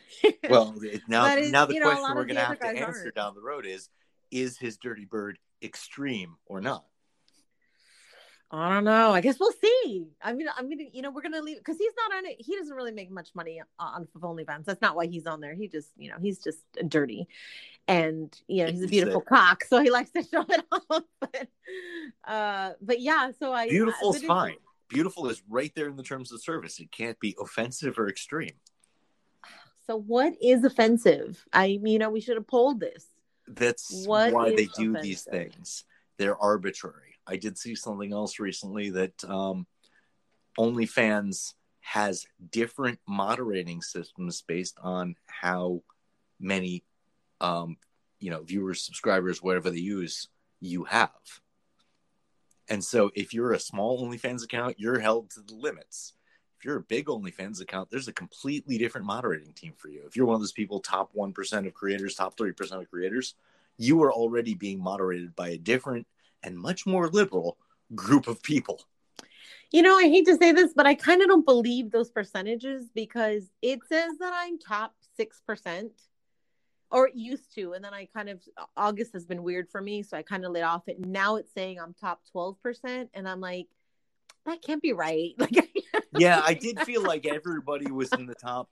[0.50, 0.76] Well,
[1.08, 3.16] now now the you know, question we're going to have to answer aren't.
[3.16, 3.90] down the road is:
[4.32, 6.86] Is his dirty bird extreme or not?
[8.52, 9.12] I don't know.
[9.12, 10.08] I guess we'll see.
[10.24, 12.38] I mean, I'm gonna, you know, we're gonna leave because he's not on it.
[12.40, 14.66] He doesn't really make much money on OnlyFans.
[14.66, 15.54] That's not why he's on there.
[15.54, 17.28] He just, you know, he's just dirty,
[17.88, 21.04] and you know, he's a beautiful cock, so he likes to show it off.
[21.20, 21.48] But,
[22.28, 24.56] uh, but yeah, so I beautiful is fine.
[24.88, 26.80] beautiful is right there in the terms of service.
[26.80, 28.54] It can't be offensive or extreme.
[29.90, 31.44] So what is offensive?
[31.52, 33.08] I mean, you know, we should have polled this.
[33.48, 35.84] That's What why they do these things.
[36.20, 37.16] They're arbitrary.
[37.26, 39.66] I did see something else recently that um,
[40.60, 45.82] OnlyFans has different moderating systems based on how
[46.40, 46.84] many,
[47.42, 47.78] um,
[48.20, 50.28] you know, viewers, subscribers, whatever they use,
[50.60, 51.10] you have.
[52.70, 56.14] And so, if you're a small OnlyFans account, you're held to the limits.
[56.60, 60.02] If you're a big OnlyFans account, there's a completely different moderating team for you.
[60.06, 63.36] If you're one of those people, top 1% of creators, top 30% of creators,
[63.78, 66.06] you are already being moderated by a different
[66.44, 67.58] and much more liberal
[67.96, 68.82] group of people.
[69.72, 72.90] You know, I hate to say this, but I kind of don't believe those percentages
[72.94, 75.92] because it says that I'm top 6%
[76.92, 77.72] or it used to.
[77.72, 78.42] And then I kind of,
[78.76, 80.04] August has been weird for me.
[80.04, 81.00] So I kind of lit off it.
[81.00, 83.08] Now it's saying I'm top 12%.
[83.14, 83.68] And I'm like,
[84.46, 85.36] that can't be right.
[85.40, 85.70] Like,
[86.18, 88.70] Yeah, I did feel like everybody was in the top.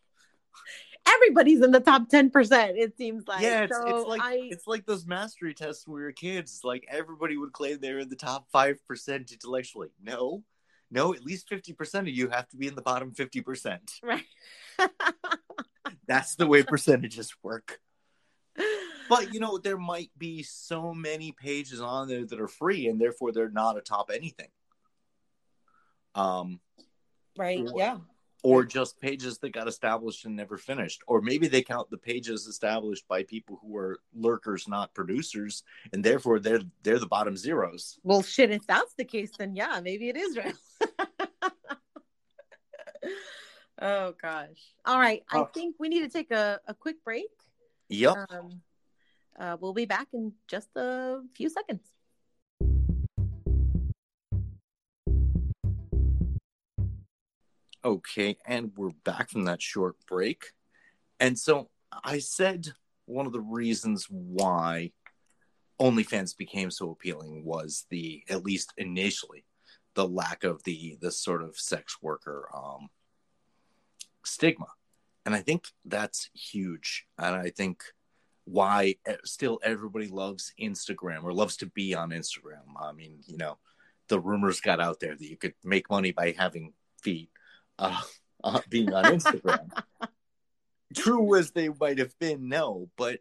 [1.07, 2.31] everybody's in the top 10%,
[2.75, 3.41] it seems like.
[3.41, 6.61] yeah, it's, so it's like I, it's like those mastery tests when we were kids.
[6.63, 9.89] Like everybody would claim they're in the top five percent intellectually.
[10.01, 10.43] No,
[10.91, 13.93] no, at least fifty percent of you have to be in the bottom fifty percent.
[14.03, 14.23] right.
[16.07, 17.79] That's the way percentages work.
[19.09, 22.99] But you know, there might be so many pages on there that are free, and
[22.99, 24.49] therefore they're not a top anything.
[26.13, 26.59] Um,
[27.37, 27.65] right.
[27.75, 27.97] Yeah.
[28.43, 32.45] or just pages that got established and never finished, or maybe they count the pages
[32.47, 37.99] established by people who are lurkers, not producers, and therefore they're they're the bottom zeros.
[38.03, 40.53] Well, shit, if that's the case, then yeah, maybe it is real.
[43.81, 44.61] oh, gosh.
[44.85, 45.23] All right.
[45.31, 45.45] I Oh.
[45.53, 47.27] think we need to take a, a quick break.
[47.89, 48.15] Yep.
[48.29, 48.61] Um,
[49.39, 51.81] uh, we'll be back in just a few seconds.
[57.87, 60.47] Okay, and we're back from that short break.
[61.21, 61.69] And so
[62.03, 62.67] I said
[63.05, 64.91] one of the reasons why
[65.79, 69.45] OnlyFans became so appealing was the, at least initially,
[69.93, 72.89] the lack of the the sort of sex worker um,
[74.25, 74.67] stigma,
[75.25, 77.07] and I think that's huge.
[77.17, 77.83] And I think
[78.43, 82.67] why still everybody loves Instagram or loves to be on Instagram.
[82.77, 83.59] I mean, you know,
[84.09, 87.29] the rumors got out there that you could make money by having feet
[87.79, 88.01] uh,
[88.43, 89.69] uh, being on Instagram.
[90.95, 93.19] True as they might have been, no, but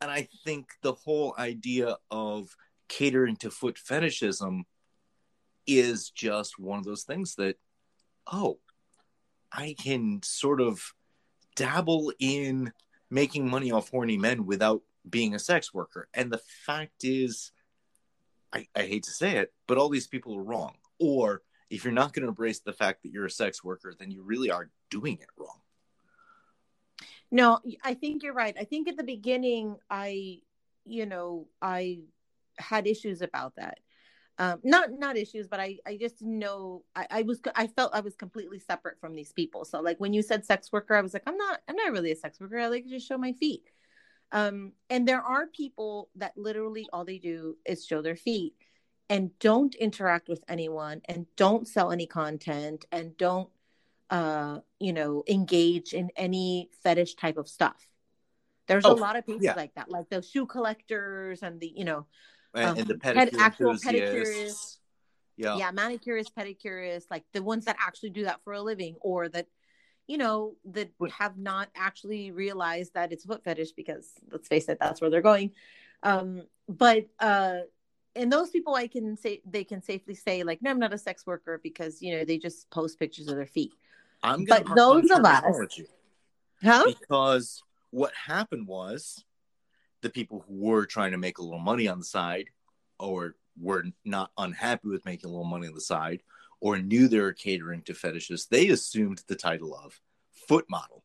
[0.00, 2.54] and I think the whole idea of
[2.88, 4.64] catering to foot fetishism
[5.66, 7.56] is just one of those things that
[8.32, 8.58] oh,
[9.52, 10.92] I can sort of
[11.56, 12.72] dabble in
[13.10, 16.08] making money off horny men without being a sex worker.
[16.14, 17.52] And the fact is,
[18.52, 20.74] I, I hate to say it, but all these people are wrong.
[20.98, 24.10] Or if you're not going to embrace the fact that you're a sex worker, then
[24.10, 25.60] you really are doing it wrong.
[27.30, 28.56] No, I think you're right.
[28.58, 30.40] I think at the beginning, I,
[30.84, 32.00] you know, I
[32.58, 33.78] had issues about that.
[34.40, 36.84] Um, not not issues, but I I just know.
[36.94, 39.64] I, I was I felt I was completely separate from these people.
[39.64, 42.12] So like when you said sex worker, I was like, I'm not I'm not really
[42.12, 42.58] a sex worker.
[42.58, 43.64] I like to just show my feet.
[44.30, 48.54] Um, and there are people that literally all they do is show their feet
[49.08, 53.48] and don't interact with anyone and don't sell any content and don't
[54.10, 57.86] uh you know engage in any fetish type of stuff
[58.66, 59.54] there's Oh, a lot of people yeah.
[59.54, 62.06] like that like the shoe collectors and the you know
[62.54, 64.78] And, Um, and the ped- pedicure actual enthusiasts.
[65.36, 65.56] Yeah.
[65.56, 69.46] yeah manicurists pedicurists like the ones that actually do that for a living or that
[70.06, 74.78] you know that have not actually realized that it's foot fetish because let's face it
[74.80, 75.52] that's where they're going
[76.02, 77.58] um but uh
[78.16, 80.98] and those people i can say they can safely say like no i'm not a
[80.98, 83.72] sex worker because you know they just post pictures of their feet.
[84.22, 85.68] I'm But those of us-
[86.62, 86.84] huh?
[86.98, 89.24] Because what happened was
[90.02, 92.50] the people who were trying to make a little money on the side
[92.98, 96.22] or were not unhappy with making a little money on the side
[96.60, 100.00] or knew they were catering to fetishes they assumed the title of
[100.32, 101.04] foot model.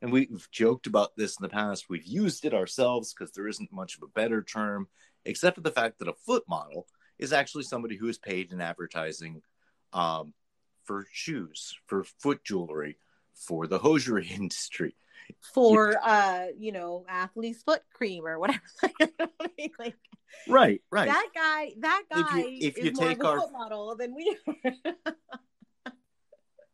[0.00, 1.88] And we've joked about this in the past.
[1.88, 4.88] We've used it ourselves because there isn't much of a better term
[5.24, 6.86] except for the fact that a foot model
[7.18, 9.42] is actually somebody who is paid in advertising
[9.92, 10.32] um,
[10.84, 12.96] for shoes for foot jewelry
[13.34, 14.94] for the hosiery industry.
[15.54, 18.60] For uh you know athlete's foot cream or whatever.
[19.78, 19.94] Like
[20.48, 21.06] Right, right.
[21.08, 23.52] that guy that If you- guy if is you more take of a our- foot
[23.52, 24.94] model than we are.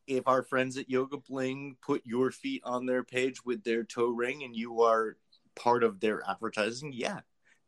[0.07, 4.09] If our friends at Yoga Bling put your feet on their page with their toe
[4.09, 5.17] ring and you are
[5.55, 7.21] part of their advertising, yeah,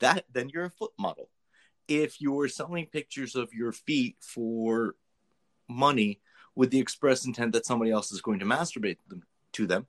[0.03, 1.29] that then you're a foot model.
[1.89, 4.95] If you're selling pictures of your feet for
[5.69, 6.21] money
[6.55, 9.23] with the express intent that somebody else is going to masturbate them
[9.55, 9.87] to them,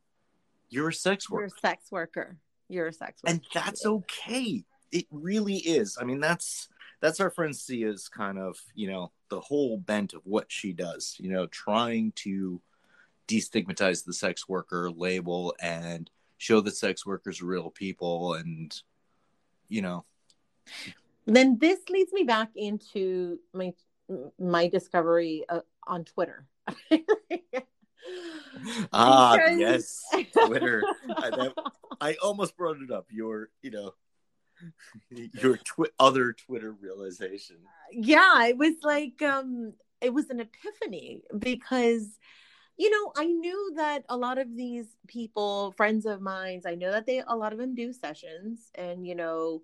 [0.70, 1.54] you're a sex You're worker.
[1.56, 2.38] a sex worker.
[2.70, 3.34] You're a sex worker.
[3.36, 6.70] and that's okay it really is i mean that's
[7.02, 11.16] that's our friend sia's kind of you know the whole bent of what she does
[11.20, 12.62] you know trying to
[13.28, 18.82] destigmatize the sex worker label and show that sex workers are real people and
[19.74, 20.06] you know.
[21.26, 23.74] Then this leads me back into my
[24.40, 26.46] my discovery uh, on Twitter.
[28.94, 30.04] ah Because- yes
[30.46, 30.84] twitter.
[31.18, 31.54] I, that,
[32.00, 33.94] I almost brought it up your you know
[35.42, 37.58] your twi- other twitter realization.
[37.92, 42.08] Yeah, it was like um it was an epiphany because
[42.78, 46.92] you know, I knew that a lot of these people, friends of mine, I know
[46.92, 49.62] that they a lot of them do sessions and you know,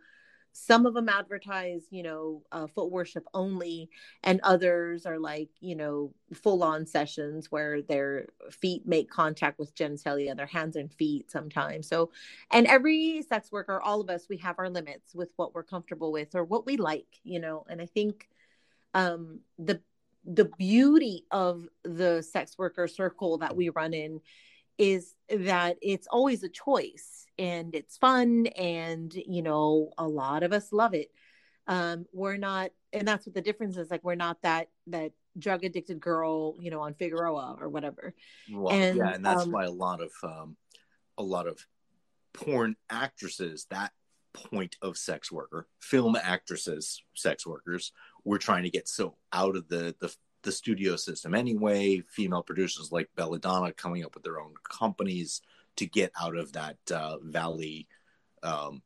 [0.51, 3.89] some of them advertise, you know, uh, foot worship only,
[4.23, 9.75] and others are like, you know, full on sessions where their feet make contact with
[9.75, 11.87] genitalia, their hands and feet sometimes.
[11.87, 12.11] So,
[12.51, 16.11] and every sex worker, all of us, we have our limits with what we're comfortable
[16.11, 18.27] with or what we like, you know, and I think
[18.93, 19.81] um, the
[20.25, 24.21] the beauty of the sex worker circle that we run in
[24.77, 30.53] is that it's always a choice and it's fun and you know a lot of
[30.53, 31.11] us love it.
[31.67, 35.63] Um we're not and that's what the difference is like we're not that that drug
[35.63, 38.13] addicted girl you know on figueroa or whatever.
[38.51, 40.57] Well, And, yeah, and that's um, why a lot of um,
[41.17, 41.65] a lot of
[42.33, 43.91] porn actresses that
[44.33, 47.91] point of sex worker, film actresses, sex workers,
[48.23, 52.01] were trying to get so out of the the, the studio system anyway.
[52.09, 55.41] Female producers like Belladonna coming up with their own companies
[55.77, 57.87] to get out of that uh, Valley
[58.43, 58.81] um,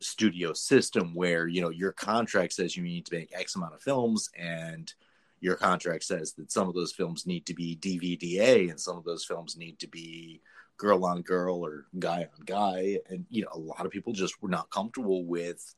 [0.00, 3.82] studio system where you know your contract says you need to make X amount of
[3.82, 4.92] films and
[5.40, 9.04] your contract says that some of those films need to be DVDA and some of
[9.04, 10.40] those films need to be
[10.76, 12.98] girl on girl or guy on guy.
[13.08, 15.74] And, you know, a lot of people just were not comfortable with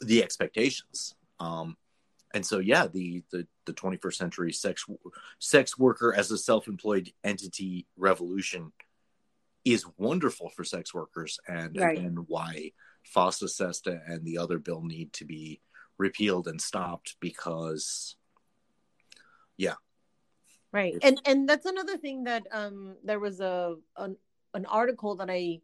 [0.00, 1.14] the expectations.
[1.40, 1.76] Um,
[2.32, 4.86] and so, yeah, the, the, the 21st century sex,
[5.40, 8.72] sex worker as a self-employed entity revolution
[9.64, 11.38] is wonderful for sex workers.
[11.48, 11.98] And, Right.
[11.98, 12.72] and why
[13.14, 15.60] FOSTA SESTA and the other bill need to be
[15.98, 18.16] repealed and stopped because
[19.56, 19.74] yeah.
[20.72, 20.96] Right.
[21.02, 24.16] And and that's another thing that um there was a an,
[24.54, 25.60] an article that i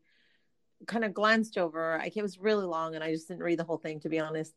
[0.87, 1.99] kind of glanced over.
[1.99, 4.19] I, it was really long and i just didn't read the whole thing to be
[4.19, 4.53] honest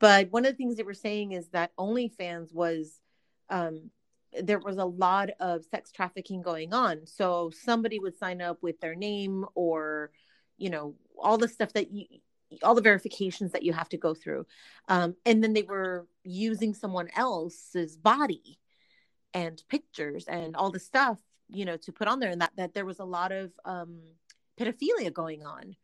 [0.00, 3.00] but one of the things they were saying is that onlyfans was
[3.48, 3.90] um
[4.42, 7.06] there was a lot of sex trafficking going on.
[7.06, 10.10] So somebody would sign up with their name or
[10.56, 12.06] you know all the stuff that you
[12.62, 14.46] all the verifications that you have to go through.
[14.88, 18.58] Um, and then they were using someone else's body
[19.34, 22.74] and pictures and all the stuff you know to put on there and that that
[22.74, 24.00] there was a lot of um
[24.58, 25.76] pedophilia going on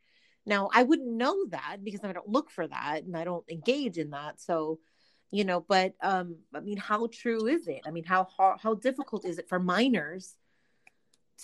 [0.46, 3.98] now i wouldn't know that because i don't look for that and i don't engage
[3.98, 4.78] in that so
[5.30, 7.80] you know but um i mean how true is it?
[7.86, 10.34] I mean how how, how difficult is it for minors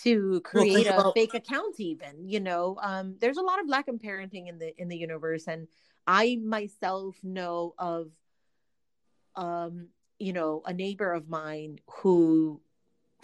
[0.04, 2.78] to Well, create a about- fake account even you know?
[2.80, 5.66] Um there's a lot of lack of parenting in the in the universe and
[6.06, 8.10] i myself know of
[9.36, 9.88] um
[10.18, 12.60] you know a neighbor of mine who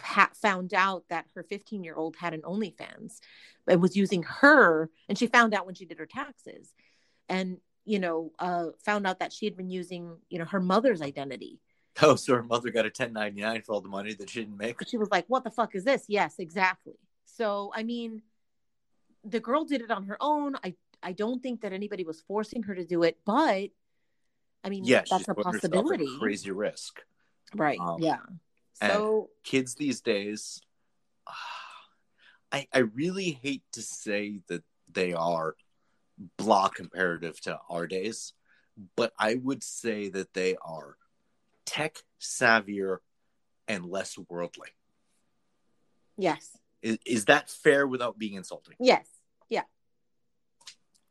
[0.01, 3.19] ha- found out that her 15 year old had an OnlyFans
[3.67, 6.73] and was using her, and she found out when she did her taxes,
[7.27, 11.01] and you know, uh, found out that she had been using you know her mother's
[11.01, 11.59] identity.
[12.01, 14.77] Oh, so her mother got a 1099 for all the money that she didn't make.
[14.87, 16.97] She was like, "What the fuck is this?" Yes, exactly.
[17.25, 18.21] So I mean,
[19.23, 20.55] the girl did it on her own.
[20.63, 23.69] I I don't think that anybody was forcing her to do it, but
[24.63, 27.01] I mean, Yeah, that's a putting herself at possibility, crazy risk.
[27.55, 27.79] right?
[27.79, 28.17] Um, yeah.
[28.81, 30.61] And- So Kids these days,
[32.51, 35.55] I I really hate to say that they are
[36.37, 38.33] blah comparative to our days,
[38.95, 40.97] but I would say that they are
[41.65, 42.97] tech savvier
[43.67, 44.69] and less worldly.
[46.17, 48.75] yes, Is, is that fair without being insulting?
[48.79, 49.07] yes,
[49.47, 49.63] yeah.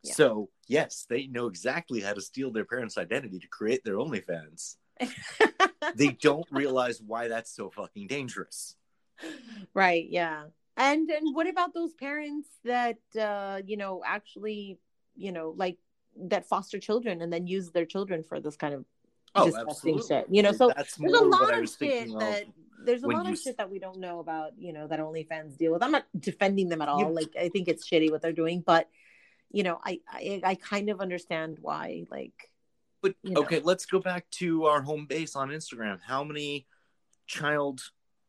[0.03, 0.13] Yeah.
[0.13, 4.75] So yes, they know exactly how to steal their parents' identity to create their OnlyFans.
[5.95, 8.75] they don't realize why that's so fucking dangerous.
[9.73, 10.45] right yeah
[10.77, 14.79] and and what about those parents that uh you know actually
[15.15, 15.77] you know like
[16.15, 18.85] that foster children and then use their children for this kind of
[19.45, 22.45] disgusting shit you know so that's there's a lot of shit that
[22.83, 25.57] there's a lot you of shit that we don't know about you know that OnlyFans
[25.57, 25.83] deal with.
[25.83, 27.01] I'm not defending them at all.
[27.01, 27.07] Yeah.
[27.07, 28.89] Like I think it's shitty what they're doing, but
[29.51, 32.05] you know I I, I kind of understand why.
[32.09, 32.48] Like
[33.01, 33.41] But you know.
[33.41, 35.99] okay, let's go back to our home base on Instagram.
[36.05, 36.67] How many
[37.27, 37.81] child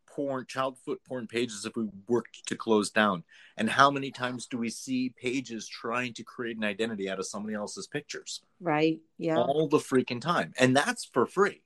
[0.06, 3.24] porn, child foot porn pages have we worked to close down?
[3.56, 7.26] And how many times do we see pages trying to create an identity out of
[7.26, 8.40] somebody else's pictures?
[8.60, 9.00] Right.
[9.18, 9.38] Yeah.
[9.38, 10.52] All the freaking time.
[10.58, 11.62] And that's for free.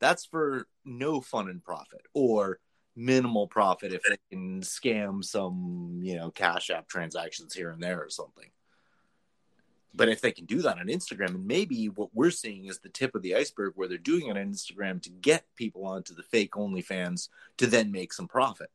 [0.00, 2.60] That's for no fun and profit or
[2.94, 8.02] minimal profit if they can scam some, you know, cash app transactions here and there
[8.02, 8.48] or something.
[9.96, 12.90] But if they can do that on Instagram, and maybe what we're seeing is the
[12.90, 16.22] tip of the iceberg where they're doing it on Instagram to get people onto the
[16.22, 18.70] fake OnlyFans to then make some profit.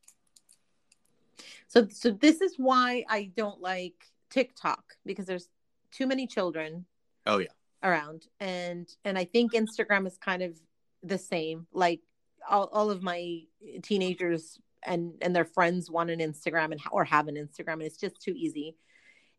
[1.68, 3.94] So so this is why I don't like
[4.30, 5.48] TikTok because there's
[5.90, 6.84] too many children
[7.24, 7.48] Oh yeah.
[7.82, 10.58] around and and I think Instagram is kind of
[11.02, 12.00] the same like
[12.48, 13.42] all, all of my
[13.82, 17.96] teenagers and and their friends want an Instagram and or have an Instagram and it's
[17.96, 18.76] just too easy.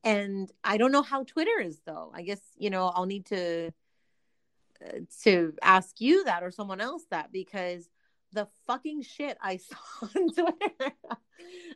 [0.03, 2.11] And I don't know how Twitter is though.
[2.13, 3.71] I guess you know I'll need to
[4.85, 7.87] uh, to ask you that or someone else that because
[8.33, 10.91] the fucking shit I saw on Twitter.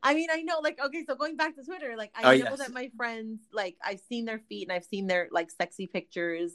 [0.02, 2.50] I mean, I know, like, okay, so going back to Twitter, like, I Oh, know
[2.50, 2.58] yes.
[2.60, 6.54] that my friends, like, I've seen their feet and I've seen their like sexy pictures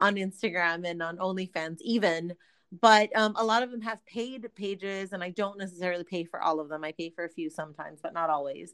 [0.00, 2.34] on Instagram and on OnlyFans, even.
[2.72, 6.40] But um, a lot of them have paid pages, and I don't necessarily pay for
[6.40, 6.84] all of them.
[6.84, 8.72] I pay for a few sometimes, but not always.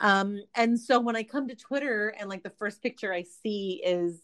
[0.00, 3.82] Um, and so when I come to Twitter and like the first picture I see
[3.84, 4.20] is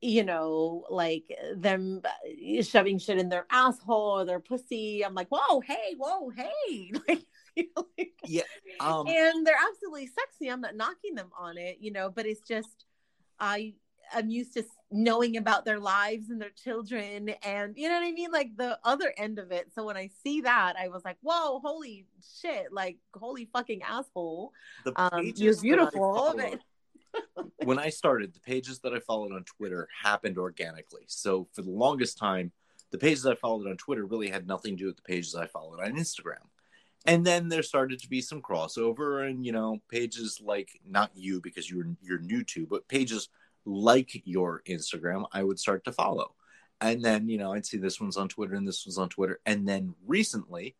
[0.00, 1.24] you know, like
[1.56, 2.02] them
[2.60, 5.02] shoving shit in their asshole or their pussy.
[5.02, 6.92] I'm like, whoa, hey, whoa, hey.
[7.08, 7.24] Like,
[7.56, 8.42] you know, like- Yeah,
[8.80, 10.50] Um, and they're absolutely sexy.
[10.50, 12.84] I'm not knocking them on it, you know, but it's just
[13.40, 13.74] I
[14.12, 18.12] I'm used to knowing about their lives and their children and you know what I
[18.12, 18.30] mean?
[18.30, 19.72] Like the other end of it.
[19.74, 22.06] So when I see that, I was like, whoa, holy
[22.40, 24.52] shit, like holy fucking asshole.
[24.84, 26.34] the Um, pages you're beautiful.
[27.64, 31.04] when I started, the pages that I followed on Twitter happened organically.
[31.06, 32.52] So for the longest time,
[32.90, 35.46] the pages I followed on Twitter really had nothing to do with the pages I
[35.46, 36.46] followed on Instagram.
[37.06, 41.40] And then there started to be some crossover, and you know, pages like not you
[41.40, 43.28] because you're you're new to, but pages
[43.64, 46.34] like your Instagram, I would start to follow.
[46.80, 49.40] And then you know, I'd see this one's on Twitter and this one's on Twitter,
[49.46, 50.76] and then recently,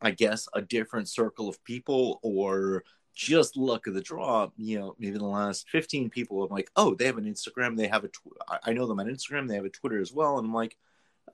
[0.00, 4.96] I guess a different circle of people or just luck of the draw, you know,
[4.98, 8.08] maybe the last 15 people, I'm like, oh, they have an Instagram, they have a,
[8.08, 10.38] tw- I- know them on Instagram, they have a Twitter as well.
[10.38, 10.76] And I'm like,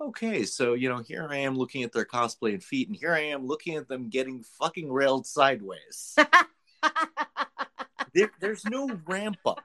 [0.01, 3.13] okay, so, you know, here I am looking at their cosplay and feet, and here
[3.13, 6.17] I am looking at them getting fucking railed sideways.
[8.15, 9.65] there, there's no ramp up.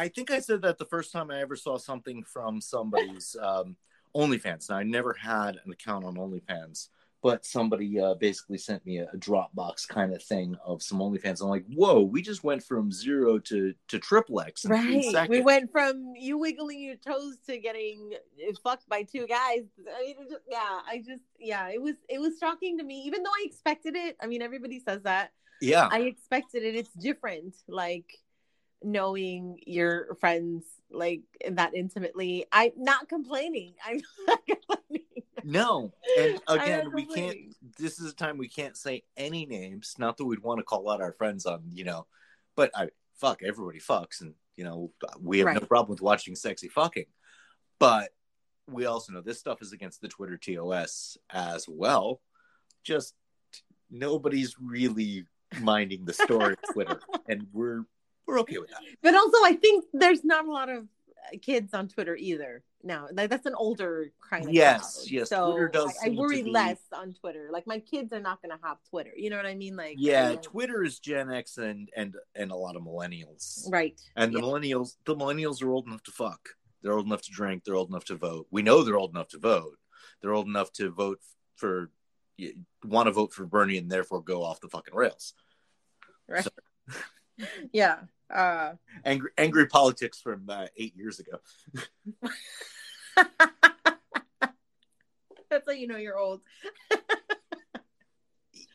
[0.00, 3.76] I think I said that the first time I ever saw something from somebody's um,
[4.16, 4.70] OnlyFans.
[4.70, 6.88] Now, I never had an account on OnlyFans,
[7.22, 11.42] but somebody uh, basically sent me a, a Dropbox kind of thing of some OnlyFans.
[11.42, 15.28] I'm like, whoa, we just went from zero to to triple X Right.
[15.28, 18.14] We went from you wiggling your toes to getting
[18.64, 19.64] fucked by two guys.
[19.86, 23.22] I mean, just, yeah, I just, yeah, it was, it was shocking to me, even
[23.22, 24.16] though I expected it.
[24.18, 25.32] I mean, everybody says that.
[25.60, 26.74] yeah, I expected it.
[26.74, 27.54] It's different.
[27.68, 28.10] Like
[28.82, 32.46] knowing your friends like that intimately.
[32.52, 33.74] I'm not complaining.
[33.84, 35.06] I'm not complaining.
[35.44, 37.38] no, and again, we can't.
[37.78, 39.94] This is a time we can't say any names.
[39.98, 42.06] Not that we'd want to call out our friends on, you know,
[42.56, 46.68] but I fuck everybody fucks, and you know, we have no problem with watching sexy
[46.68, 47.06] fucking.
[47.78, 48.10] But
[48.68, 52.20] we also know this stuff is against the Twitter TOS as well.
[52.84, 53.14] Just
[53.90, 55.24] nobody's really
[55.60, 57.84] minding the story Twitter, and we're
[58.30, 58.80] we're okay with that.
[59.02, 62.62] But also, I think there's not a lot of uh, kids on Twitter either.
[62.82, 65.10] Now, like that's an older kind of Yes, crowd.
[65.10, 67.48] yes, So Twitter does I, I worry be- less on Twitter.
[67.52, 69.10] Like my kids are not going to have Twitter.
[69.14, 69.76] You know what I mean?
[69.76, 73.70] Like Yeah, you know, Twitter is Gen X and and and a lot of millennials.
[73.70, 74.00] right.
[74.16, 74.44] And the Yeah.
[74.46, 76.40] millennials, the millennials are old enough to fuck.
[76.82, 77.64] They're old enough to drink.
[77.64, 78.46] They're old enough to vote.
[78.50, 79.76] We know they're old enough to vote.
[80.22, 81.20] They're old enough to vote
[81.56, 81.90] for,
[82.82, 85.34] want to vote for Bernie and therefore go off the fucking rails.
[86.26, 86.46] Right.
[87.72, 87.98] yeah.
[88.32, 88.74] Uh,
[89.04, 91.38] Angry, angry politics from uh, eight years ago.
[95.50, 96.40] that's how you know you're old.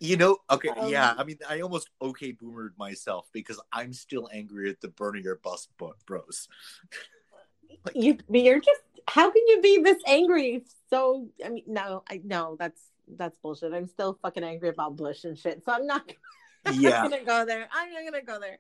[0.02, 1.14] You know, okay, Um, yeah.
[1.18, 5.36] I mean, I almost okay boomered myself because I'm still angry at the Bernie or
[5.38, 6.50] bust bo- bros.
[7.94, 8.82] You, you're just.
[9.08, 10.66] How can you be this angry?
[10.90, 13.72] So I mean, no, I no, that's that's bullshit.
[13.74, 15.64] I'm still fucking angry about Bush and shit.
[15.64, 16.04] So I'm not.
[16.66, 16.90] I'm Yeah.
[17.04, 17.70] not gonna go there.
[17.72, 18.58] I'm not gonna go there.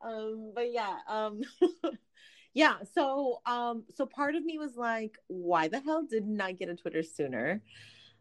[0.00, 1.40] Um, but yeah, um,
[2.54, 2.76] yeah.
[2.94, 6.76] So, um, so part of me was like, why the hell didn't I get a
[6.76, 7.62] Twitter sooner?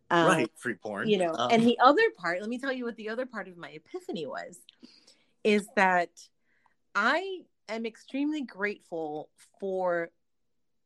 [0.10, 1.10] Um, right, free porn.
[1.10, 2.40] You know, Um, and the other part.
[2.40, 4.58] Let me tell you what the other part of my epiphany was,
[5.44, 6.10] is that
[6.96, 10.10] I am extremely grateful for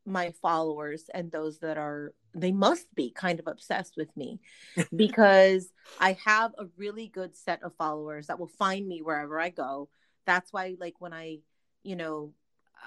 [0.05, 4.39] my followers and those that are they must be kind of obsessed with me
[4.95, 5.69] because
[5.99, 9.89] I have a really good set of followers that will find me wherever I go.
[10.25, 11.39] That's why, like, when I,
[11.83, 12.33] you know,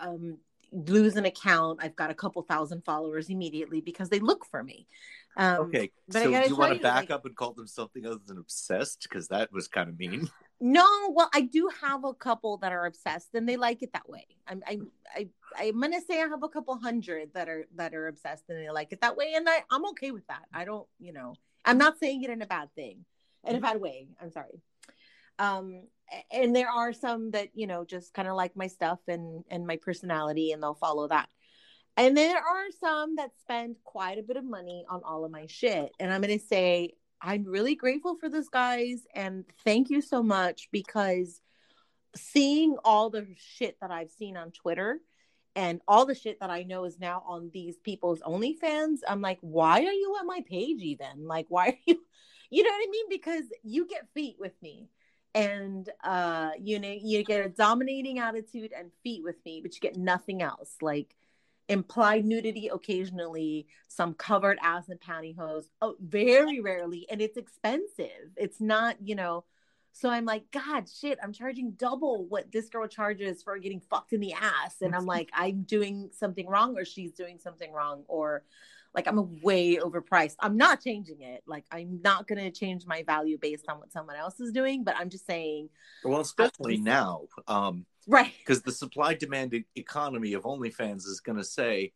[0.01, 0.39] um,
[0.73, 4.87] lose an account, I've got a couple thousand followers immediately because they look for me.
[5.37, 7.67] Um, okay, but I so do you want to back like- up and call them
[7.67, 9.03] something other than obsessed?
[9.03, 10.29] Because that was kind of mean.
[10.61, 14.09] No, well, I do have a couple that are obsessed, and they like it that
[14.09, 14.25] way.
[14.47, 15.29] I'm, I'm, I,
[15.59, 18.71] I'm gonna say I have a couple hundred that are that are obsessed, and they
[18.71, 20.45] like it that way, and I, I'm okay with that.
[20.55, 23.05] I don't, you know, I'm not saying it in a bad thing,
[23.47, 24.07] in a bad way.
[24.23, 24.63] I'm sorry.
[25.39, 25.85] Um,
[26.31, 29.67] and there are some that you know just kind of like my stuff and and
[29.67, 31.29] my personality, and they'll follow that.
[31.97, 35.47] And there are some that spend quite a bit of money on all of my
[35.47, 40.23] shit, and I'm gonna say I'm really grateful for those guys and thank you so
[40.23, 41.41] much because
[42.15, 45.01] seeing all the shit that I've seen on Twitter
[45.57, 49.39] and all the shit that I know is now on these people's OnlyFans, I'm like,
[49.41, 51.27] why are you on my page even?
[51.27, 51.99] Like, why are you,
[52.51, 53.07] you know what I mean?
[53.09, 54.91] Because you get feet with me.
[55.35, 59.81] And uh, you know, you get a dominating attitude and feet with me, but you
[59.81, 60.77] get nothing else.
[60.81, 61.15] Like
[61.69, 68.31] implied nudity occasionally, some covered ass and pantyhose, oh, very rarely, and it's expensive.
[68.37, 69.45] It's not, you know.
[69.93, 74.13] So I'm like, God, shit, I'm charging double what this girl charges for getting fucked
[74.13, 78.05] in the ass, and I'm like, I'm doing something wrong, or she's doing something wrong,
[78.09, 78.43] or
[78.95, 80.37] like I'm way overpriced.
[80.41, 81.43] I'm not changing it.
[81.47, 84.97] Like I'm not gonna change my value based on what someone else is doing, but
[84.97, 85.69] I'm just saying,
[86.05, 88.33] Well, especially now, um, right?
[88.39, 91.93] because the supply demand economy of OnlyFans is going to say,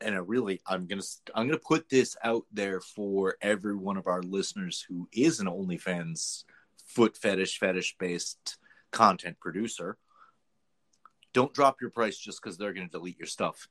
[0.00, 1.02] and I really, I'm gonna,
[1.34, 5.46] I'm gonna put this out there for every one of our listeners who is an
[5.46, 6.44] OnlyFans
[6.86, 8.58] foot fetish fetish based
[8.90, 9.96] content producer.
[11.32, 13.66] Don't drop your price just because they're going to delete your stuff.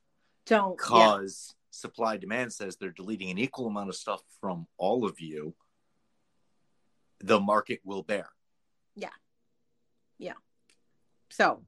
[0.46, 1.46] Don't yeah.
[1.72, 5.54] Supply demand says they're deleting an equal amount of stuff from all of you.
[7.20, 8.28] The market will bear.
[8.94, 9.08] Yeah.
[10.18, 10.34] Yeah.
[11.30, 11.62] So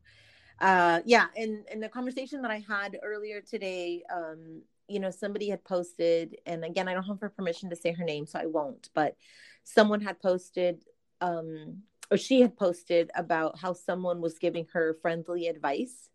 [0.60, 5.48] uh yeah and and the conversation that i had earlier today um you know somebody
[5.48, 8.46] had posted and again i don't have her permission to say her name so i
[8.46, 9.16] won't but
[9.64, 10.84] someone had posted
[11.20, 16.08] um or she had posted about how someone was giving her friendly advice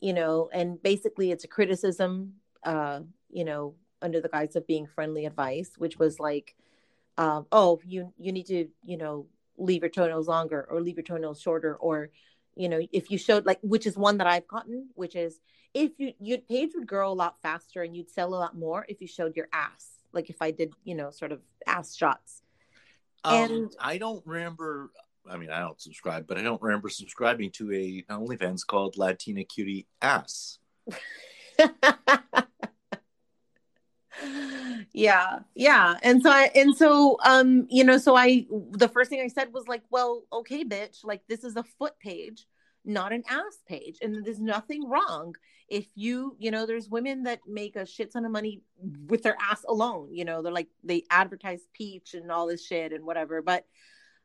[0.00, 2.32] you know and basically it's a criticism
[2.64, 3.00] uh
[3.30, 6.54] you know under the guise of being friendly advice which was like
[7.18, 9.26] um oh you you need to you know
[9.58, 12.10] leave your toenails longer or leave your toenails shorter or
[12.56, 15.40] you know if you showed like which is one that i've gotten which is
[15.74, 18.84] if you you'd page would grow a lot faster and you'd sell a lot more
[18.88, 22.42] if you showed your ass like if i did you know sort of ass shots
[23.24, 24.90] Um, And- I don't remember.
[25.28, 29.44] I mean, I don't subscribe, but I don't remember subscribing to a OnlyFans called Latina
[29.44, 30.58] Cutie Ass.
[34.92, 39.20] yeah yeah and so i and so um you know so i the first thing
[39.20, 42.46] i said was like well okay bitch like this is a foot page
[42.84, 45.34] not an ass page and there's nothing wrong
[45.68, 48.62] if you you know there's women that make a shit ton of money
[49.06, 52.92] with their ass alone you know they're like they advertise peach and all this shit
[52.92, 53.64] and whatever but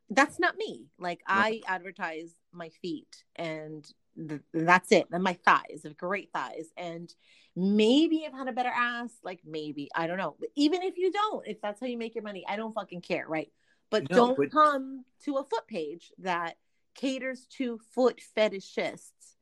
[0.09, 5.81] that's not me like i advertise my feet and th- that's it and my thighs
[5.83, 7.13] have great thighs and
[7.55, 10.35] maybe I've had a better ass, like maybe I don't know.
[10.39, 13.01] But even if you don't, if that's how you make your money, I don't fucking
[13.01, 13.49] care, right?
[13.89, 16.57] But No, don't but- come to a foot page that
[16.95, 19.35] caters to foot fetishists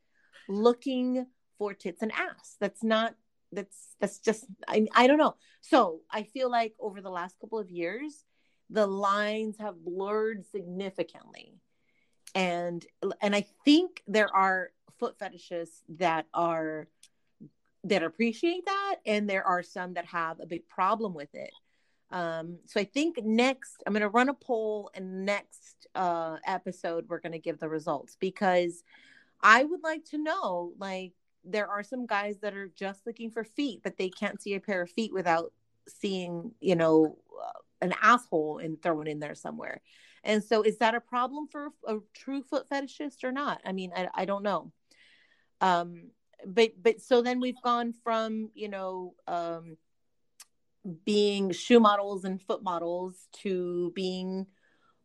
[0.48, 1.26] looking
[1.58, 2.56] for tits and ass.
[2.60, 3.16] That's not
[3.52, 5.36] that's that's just I I don't know.
[5.62, 8.26] So I feel like over the last couple of years,
[8.70, 11.56] the lines have blurred significantly.
[12.36, 12.86] And
[13.22, 16.88] and I think there are foot fetishists that are
[17.84, 21.52] that appreciate that and there are some that have a big problem with it.
[22.12, 27.06] Um so i think next i'm going to run a poll and next uh episode
[27.10, 28.84] we're going to give the results because
[29.42, 31.14] i would like to know like
[31.44, 34.60] there are some guys that are just looking for feet but they can't see a
[34.60, 35.54] pair of feet without
[35.88, 39.82] seeing you know uh, an asshole and thrown in there somewhere
[40.24, 43.62] and so is that a problem for a true foot fetishist or not?
[43.66, 44.72] I mean i, I don't know.
[45.62, 46.12] Um
[46.46, 49.78] but but so then we've gone from you know um
[51.06, 54.46] being shoe models and foot models to being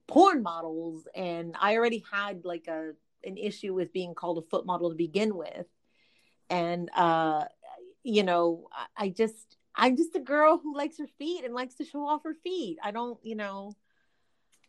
[0.07, 1.07] porn models.
[1.15, 2.93] And i already had like a
[3.25, 5.67] an issue with being called a foot model to begin with.
[6.51, 7.45] And uh
[8.03, 11.75] you know I, I just i'm just a girl who likes her feet and likes
[11.77, 12.79] to show off her feet.
[12.83, 13.73] I don't you know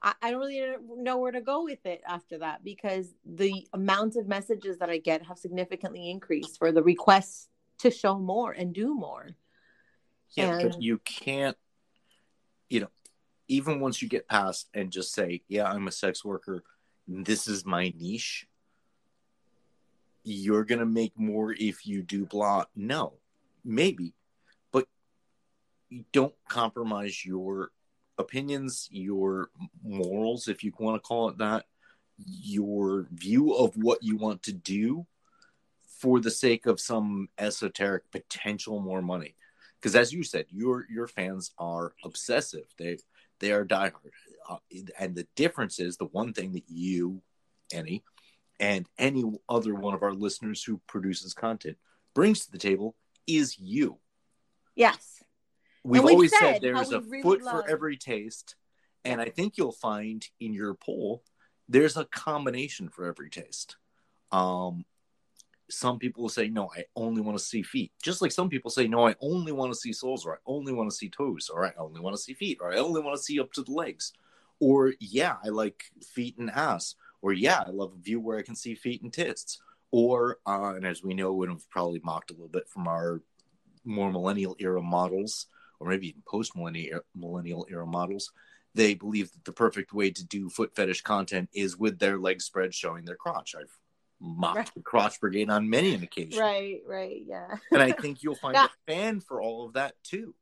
[0.01, 4.15] I, I don't really know where to go with it after that because the amount
[4.15, 8.73] of messages that I get have significantly increased for the requests to show more and
[8.73, 9.29] do more.
[10.35, 11.57] Yeah, And- but you can't,
[12.69, 12.89] you know,
[13.47, 16.63] even once you get past and just say, yeah, I'm a sex worker,
[17.07, 18.47] this is my niche,
[20.23, 22.65] you're going to make more if you do blah.
[22.75, 23.13] No,
[23.65, 24.13] maybe,
[24.71, 24.87] but
[25.89, 27.71] you don't compromise your
[28.19, 29.49] opinions, your
[29.83, 31.65] morals, if you want to call it that,
[32.17, 35.07] your view of what you want to do
[35.99, 39.35] for the sake of some esoteric potential more money.
[39.79, 42.65] Because as you said your your fans are obsessive.
[42.77, 42.97] They
[43.39, 44.11] they are diehard.
[44.49, 44.57] Uh,
[44.99, 47.21] and the difference is the one thing that you
[47.71, 48.03] any
[48.59, 51.77] and any other one of our listeners who produces content
[52.13, 52.95] brings to the table
[53.27, 53.99] is you.
[54.75, 55.23] Yes.
[55.83, 58.55] We've we've always said said there's a really foot love- for every taste
[59.05, 61.23] and i think you'll find in your poll
[61.67, 63.77] there's a combination for every taste.
[64.31, 64.85] Um
[65.71, 68.71] some people will say no i only want to see feet just like some people
[68.71, 71.49] say no i only want to see soles or i only want to see toes
[71.53, 73.61] or i only want to see feet or i only want to see up to
[73.61, 74.13] the legs
[74.59, 78.41] or yeah i like feet and ass or yeah i love a view where i
[78.41, 79.61] can see feet and tits
[79.91, 83.21] or uh, and as we know and have probably mocked a little bit from our
[83.85, 85.47] more millennial era models
[85.79, 88.31] or maybe even post millennial millennial era models
[88.75, 92.45] they believe that the perfect way to do foot fetish content is with their legs
[92.45, 93.55] spread showing their crotch.
[93.59, 93.75] I've
[94.21, 94.71] mocked Right.
[94.75, 96.39] the crotch brigade on many an occasion.
[96.39, 97.55] Right, right, yeah.
[97.71, 100.35] and i think you'll find a fan for all of that too.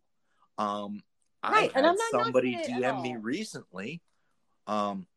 [0.58, 1.04] Um
[1.44, 4.02] Right, i and had I'm not somebody knocking it at dm me recently.
[4.68, 5.08] Um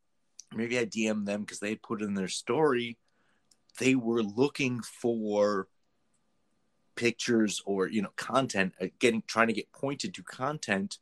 [0.55, 2.97] maybe i dm them because they had put in their story
[3.79, 5.67] they were looking for
[7.01, 10.99] pictures or you know content uh, getting trying to get pointed to content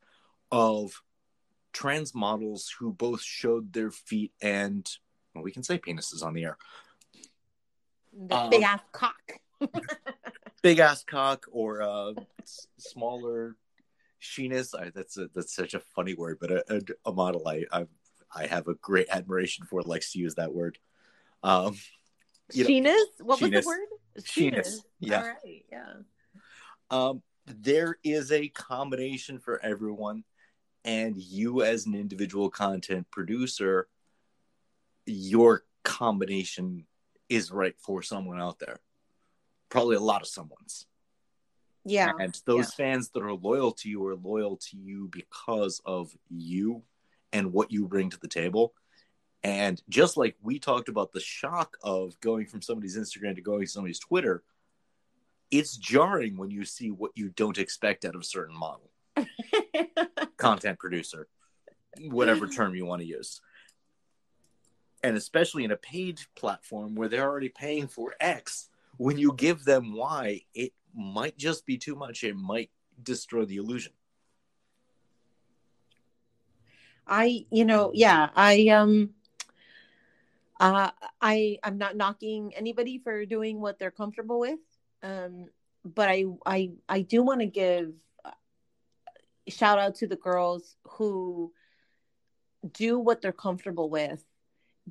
[0.49, 1.03] of
[1.73, 4.89] trans models who both showed their feet and
[5.35, 6.57] well, we can say penises on the air
[8.13, 9.33] The Um, big ass cock.
[10.61, 12.13] big ass cock or uh
[12.77, 13.57] smaller
[14.21, 17.65] sheeness I, that's a, that's such a funny word but a, a, a model I,
[17.73, 17.87] I
[18.33, 20.77] i have a great admiration for likes to use that word
[21.43, 21.75] um
[22.53, 23.05] you know, Sheenus?
[23.19, 23.87] What was the word?
[24.23, 25.17] Sheenus, yeah.
[25.21, 25.93] All right, yeah.
[26.91, 30.23] um there is a combination for everyone
[30.85, 33.87] and you as an individual content producer
[35.05, 36.85] your combination
[37.27, 38.77] is right for someone out there
[39.69, 40.85] probably a lot of someone's
[41.85, 42.11] Yeah.
[42.19, 46.83] and those fans that are loyal to you are loyal to you because of you
[47.33, 48.73] and what you bring to the table
[49.43, 53.61] and just like we talked about the shock of going from somebody's instagram to going
[53.61, 54.43] to somebody's twitter
[55.51, 58.91] it's jarring when you see what you don't expect out of a certain model.
[60.37, 61.27] Content producer
[62.07, 63.41] whatever term you want to use.
[65.03, 69.63] And especially in a paid platform where they're already paying for x when you give
[69.63, 72.23] them y it might just be too much.
[72.23, 72.69] It might
[73.01, 73.93] destroy the illusion.
[77.07, 79.11] I, you know, yeah, I um
[80.59, 80.91] uh
[81.21, 84.59] I I'm not knocking anybody for doing what they're comfortable with.
[85.03, 85.47] Um
[85.85, 87.93] but I I I do want to give
[88.25, 88.31] uh,
[89.47, 91.53] shout out to the girls who
[92.71, 94.23] do what they're comfortable with.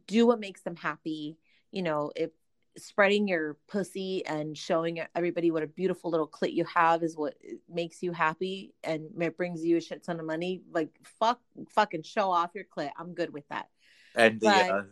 [0.07, 1.37] Do what makes them happy.
[1.71, 2.31] You know, if
[2.79, 7.35] spreading your pussy and showing everybody what a beautiful little clit you have is what
[7.69, 11.41] makes you happy and it brings you a shit ton of money like fuck
[11.71, 13.69] fucking show off your clit i'm good with that
[14.15, 14.83] and the, But- uh,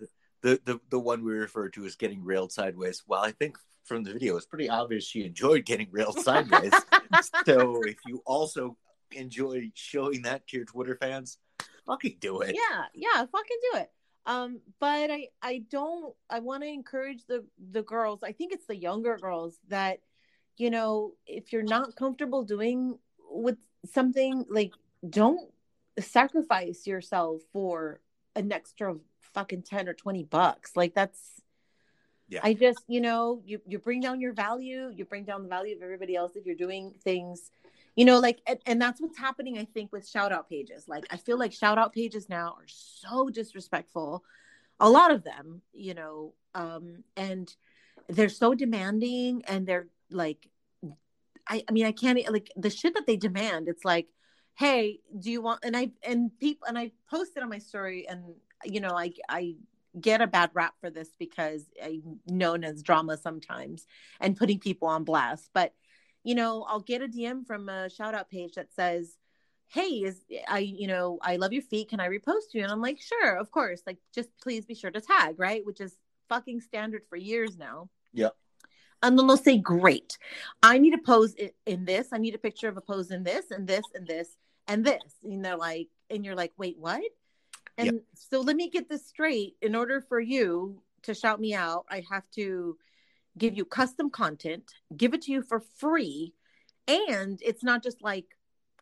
[0.47, 4.05] the the the one we refer to as getting railed sideways well i think from
[4.05, 6.73] the video it's pretty obvious she enjoyed getting railed sideways.
[7.47, 8.77] So if you also
[9.13, 11.39] enjoy showing that to your twitter fans
[11.87, 12.55] fucking do it.
[12.55, 13.91] Yeah yeah fucking do it.
[14.27, 18.67] Um but i i don't i want to encourage the the girls i think it's
[18.67, 20.01] the younger girls that
[20.57, 22.99] you know if you're not comfortable doing
[23.31, 23.59] with
[23.95, 24.73] something like
[25.09, 25.49] don't
[26.01, 28.01] sacrifice yourself for
[28.35, 28.97] an extra
[29.37, 31.21] fucking 10 or 20 bucks like that's
[32.29, 32.41] Yeah.
[32.43, 35.77] i just you know you you bring down your value you bring down the value
[35.77, 37.51] of everybody else if you're doing things
[37.97, 41.05] you know like and, and that's what's happening i think with shout out pages like
[41.11, 44.25] i feel like shout out pages now are so disrespectful
[44.81, 47.55] a lot of them you know um and
[48.09, 50.49] they're so demanding and they're like
[51.47, 54.09] i i mean i can't like the shit that they demand it's like
[54.55, 58.23] hey do you want and i and people and i posted on my story and
[58.65, 59.55] you know i i
[60.01, 63.87] get a bad rap for this because i'm known as drama sometimes
[64.21, 65.73] and putting people on blast but
[66.23, 69.17] you know i'll get a dm from a shout out page that says
[69.69, 72.83] hey is i you know i love your feet can i repost you and i'm
[72.83, 75.97] like sure of course like just please be sure to tag right which is
[76.29, 78.31] fucking standard for years now Yeah.
[79.03, 80.19] And then they'll say, Great.
[80.63, 82.09] I need a pose in, in this.
[82.13, 84.37] I need a picture of a pose in this and this and this
[84.67, 85.03] and this.
[85.23, 87.03] And they're like, and you're like, wait, what?
[87.79, 87.95] And Yep.
[88.15, 89.57] so let me get this straight.
[89.61, 92.77] In order for you to shout me out, I have to
[93.39, 96.33] give you custom content, give it to you for free.
[96.89, 98.25] And it's not just like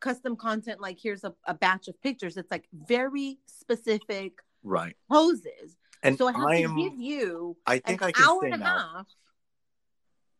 [0.00, 2.36] custom content, like here's a, a batch of pictures.
[2.36, 4.96] It's like very specific Right.
[5.10, 5.76] poses.
[6.02, 8.44] And so I have I to am give you I an think I can hour
[8.44, 8.78] and a now.
[8.94, 9.06] half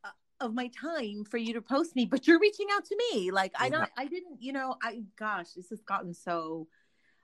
[0.05, 3.31] uh, of my time for you to post me, but you're reaching out to me.
[3.31, 3.79] Like I Yeah.
[3.79, 6.69] not, I didn't, you know, I gosh, this has gotten so.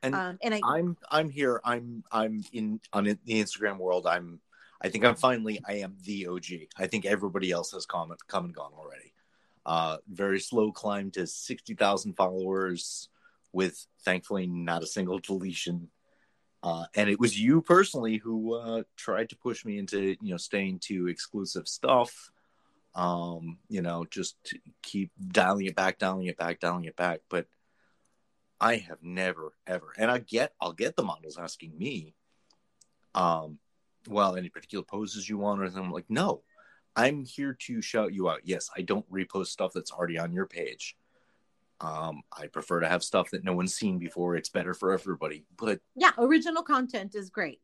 [0.03, 1.61] And um, and I, I'm I'm here.
[1.64, 4.07] I'm I'm in on the Instagram world.
[4.07, 4.40] I'm
[4.80, 6.46] I think I'm finally I am the OG.
[6.78, 9.12] I think everybody else has come come and gone already.
[9.66, 13.09] Uh, very slow climb to sixty thousand followers,
[13.53, 15.88] with thankfully not a single deletion.
[16.62, 20.36] Uh, and it was you personally who uh, tried to push me into you know
[20.36, 22.30] staying to exclusive stuff.
[22.94, 24.36] Um, you know, just
[24.82, 27.20] keep dialing it back, dialing it back, dialing it back.
[27.28, 27.46] But
[28.61, 32.14] I have never ever, and I get I'll get the models asking me,
[33.14, 33.58] um,
[34.08, 35.82] well, any particular poses you want, or anything.
[35.82, 36.42] I'm like, no,
[36.96, 38.40] I'm here to shout you out.
[38.44, 40.96] Yes, I don't repost stuff that's already on your page.
[41.80, 44.36] Um, I prefer to have stuff that no one's seen before.
[44.36, 45.46] It's better for everybody.
[45.56, 47.61] But yeah, original content is great.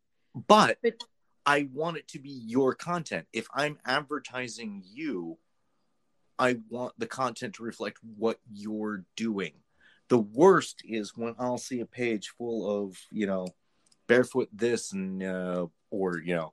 [0.49, 1.05] but But
[1.45, 3.27] I want it to be your content.
[3.33, 5.37] If I'm advertising you,
[6.39, 9.53] I want the content to reflect what you're doing.
[10.09, 13.49] The worst is when I'll see a page full of, you know,
[14.07, 16.53] barefoot this and, uh, or, you know,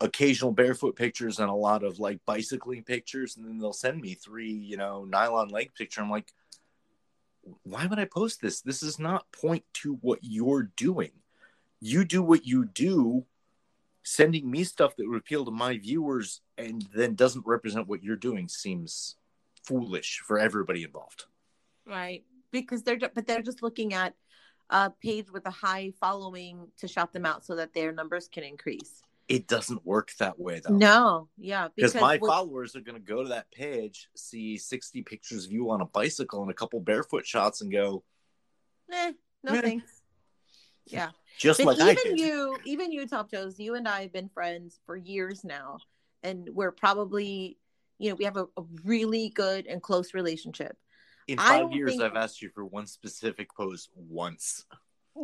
[0.00, 3.36] occasional barefoot pictures and a lot of like bicycling pictures.
[3.36, 6.00] And then they'll send me three, you know, nylon leg picture.
[6.00, 6.32] I'm like,
[7.62, 8.60] why would I post this?
[8.60, 11.12] This is not point to what you're doing.
[11.80, 13.24] You do what you do
[14.02, 18.16] sending me stuff that would appeal to my viewers and then doesn't represent what you're
[18.16, 19.16] doing seems
[19.64, 21.24] foolish for everybody involved.
[21.86, 24.14] right because they're but they're just looking at
[24.70, 28.44] a page with a high following to shout them out so that their numbers can
[28.44, 29.02] increase.
[29.28, 30.74] It doesn't work that way though.
[30.74, 35.02] No, yeah, Because my what- followers are going to go to that page, see 60
[35.02, 38.02] pictures of you on a bicycle and a couple barefoot shots and go,
[38.92, 39.12] eh,
[39.44, 39.60] no Eh.
[39.60, 40.02] thanks.
[40.86, 41.10] Yeah.
[41.38, 44.80] just but like even you even you top toes, you and i have been friends
[44.84, 45.78] for years now
[46.24, 47.56] and we're probably
[47.98, 50.76] you know we have a, a really good and close relationship
[51.28, 54.64] In 5 years, think- I've asked you for one specific pose once.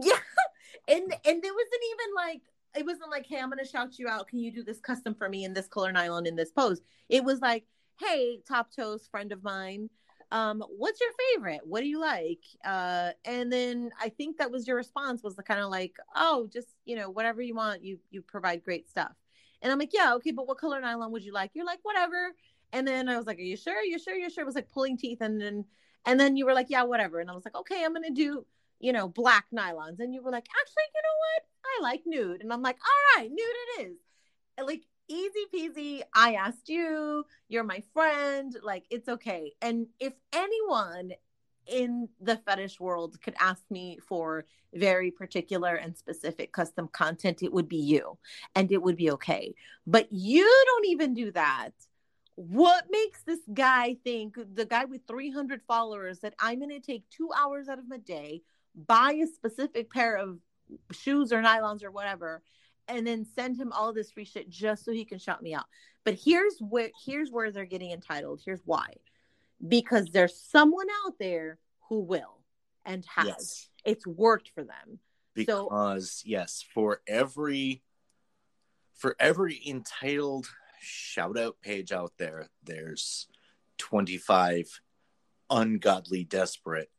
[0.03, 0.19] yeah
[0.89, 2.43] and and it wasn't even like
[2.77, 4.29] it wasn't like hey i'm gonna shout you out.
[4.29, 6.81] Can you do this custom for me in this color nylon in this pose?
[7.09, 7.65] It was like
[8.01, 9.89] hey top toes friend of mine
[10.33, 11.61] um what's your favorite?
[11.65, 12.43] What do you like?
[12.65, 16.49] Uh and then i think that was your response was the kind of like oh
[16.53, 17.83] just you know whatever you want.
[17.85, 19.13] You you provide great stuff.
[19.63, 21.53] And i'm like yeah okay but what color nylon would you like?
[21.55, 22.33] You're like whatever.
[22.73, 23.83] And then i was like are you sure?
[23.85, 24.15] You're sure?
[24.15, 24.43] You're sure?
[24.43, 25.65] It was like pulling teeth and then
[26.07, 27.21] and then you were like yeah whatever.
[27.21, 28.47] And i was like okay i'm gonna do
[28.79, 30.01] you know black nylons.
[30.01, 31.43] And you were like actually you know what?
[31.67, 32.43] I like nude.
[32.43, 33.97] And i'm like all right nude it is.
[34.57, 39.53] And, like easy peasy i asked you you're my friend like it's okay.
[39.61, 41.13] And if anyone
[41.67, 47.53] in the fetish world could ask me for very particular and specific custom content it
[47.53, 48.19] would be you.
[48.55, 49.55] And it would be okay.
[49.87, 51.71] But you don't even do that
[52.37, 57.03] what makes this guy think the guy with 300 followers that i'm going to take
[57.11, 58.43] two hours out of my day
[58.75, 60.39] buy a specific pair of
[60.93, 62.43] shoes or nylons or whatever
[62.89, 65.67] and then send him all this free shit just so he can shout me out?
[66.05, 68.43] But here's where here's where they're getting entitled.
[68.45, 68.95] Here's why.
[69.67, 71.59] Because there's someone out there
[71.89, 72.39] who will
[72.85, 73.27] and has.
[73.27, 73.69] Yes.
[73.85, 75.01] it's worked for them.
[75.47, 77.83] So- because yes for every
[78.95, 80.49] for every entitled
[80.81, 82.49] shout out page out there.
[82.63, 83.27] There's
[83.79, 84.81] 25
[85.51, 86.91] ungodly desperate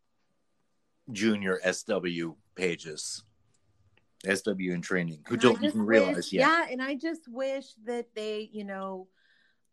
[1.11, 3.23] junior sw pages
[4.25, 6.41] sw in training who And don't even wish- realize yet.
[6.41, 9.07] Yeah and i just wish that they you know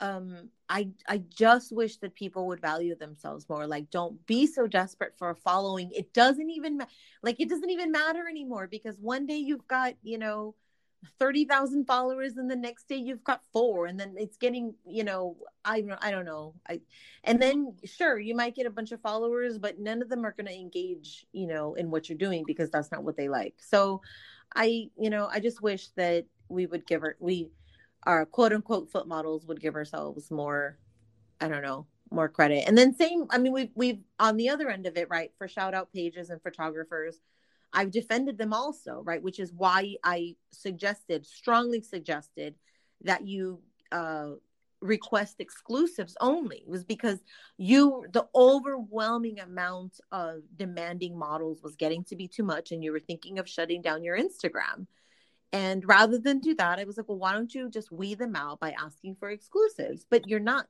[0.00, 3.66] um i i just wish that people would value themselves more.
[3.66, 5.90] Like don't be so desperate for a following.
[5.92, 6.80] It doesn't even
[7.22, 10.54] like it doesn't even matter anymore because one day you've got you know
[11.18, 15.36] 30,000 followers and the next day you've got four and then it's getting you know
[15.64, 16.54] I I don't know.
[16.68, 16.80] I
[17.24, 20.32] and then sure you might get a bunch of followers but none of them are
[20.32, 23.54] going to engage you know in what you're doing because that's not what they like.
[23.58, 24.02] So
[24.54, 27.48] I you know I just wish that we would give her we
[28.04, 30.78] our quote unquote foot models would give ourselves more
[31.40, 32.64] I don't know more credit.
[32.66, 35.48] And then same I mean we've we've on the other end of it right for
[35.48, 37.20] shout out pages and photographers
[37.74, 39.22] I've defended them also, right?
[39.22, 42.54] Which is why I suggested, strongly suggested,
[43.02, 43.60] that you
[43.92, 44.30] uh,
[44.80, 46.58] request exclusives only.
[46.58, 47.18] It was because
[47.56, 52.92] you the overwhelming amount of demanding models was getting to be too much and you
[52.92, 54.86] were thinking of shutting down your instagram.
[55.52, 58.36] And rather than do that i was like well why don't you just weed them
[58.36, 60.04] out by asking for exclusives?
[60.08, 60.66] But you're not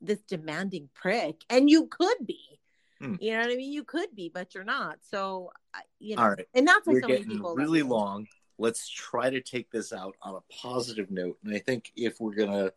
[0.00, 1.44] this demanding prick.
[1.48, 2.60] And you could be
[3.00, 3.16] Hmm.
[3.20, 5.50] you know what i mean you could be but you're not so
[5.98, 6.46] you know All right.
[6.54, 7.88] and that's why We're so many getting people really me.
[7.88, 8.28] long.
[8.56, 11.38] Let's try to take this out on a positive note.
[11.44, 12.70] And I think if we're gonna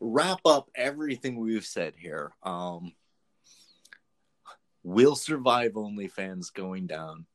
[0.00, 2.92] wrap up everything we've said here, um,
[4.82, 7.26] will survive OnlyFans going down,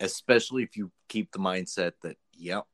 [0.00, 2.64] especially if you keep the mindset that, yep,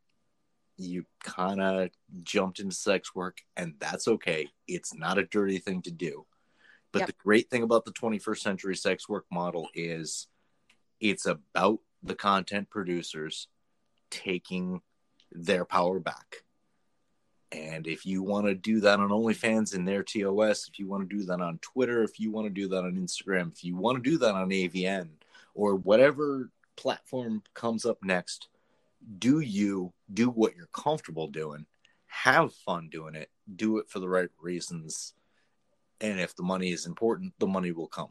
[0.76, 1.90] you kind of
[2.24, 4.49] jumped into sex work, and that's okay.
[4.66, 6.26] It's not a dirty thing to do.
[6.95, 7.07] But Yep.
[7.09, 10.28] the great thing about the 21st century sex work model is
[11.01, 13.49] it's about the content producers
[14.11, 14.80] taking
[15.32, 16.45] their power back.
[17.51, 21.09] And if you want to do that on OnlyFans in their TOS, if you want
[21.09, 23.74] to do that on Twitter, if you want to do that on Instagram, if you
[23.74, 25.09] want to do that on AVN
[25.53, 28.47] or whatever platform comes up next,
[29.18, 31.66] do you do what you're comfortable doing?
[32.07, 33.30] Have fun doing it.
[33.57, 35.12] Do it for the right reasons.
[36.05, 38.11] And if the money is important, the money will come.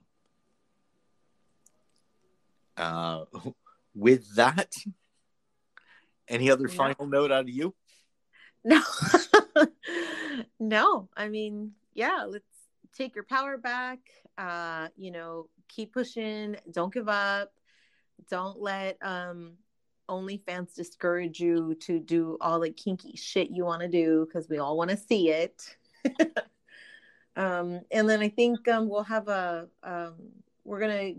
[2.75, 3.25] Uh,
[3.95, 4.71] with that,
[6.27, 7.75] any other final note out of you?
[8.63, 8.81] No,
[10.59, 11.09] no.
[11.15, 12.45] I mean, yeah, let's
[12.97, 13.99] take your power back.
[14.39, 16.55] Uh, you know, keep pushing.
[16.71, 17.51] Don't give up.
[18.27, 19.53] Don't let um
[20.09, 24.57] OnlyFans discourage you to do all the kinky shit you want to do because we
[24.57, 25.75] all want to see it.
[27.35, 30.15] um, and then I think um, we'll have a um,
[30.63, 31.13] we're gonna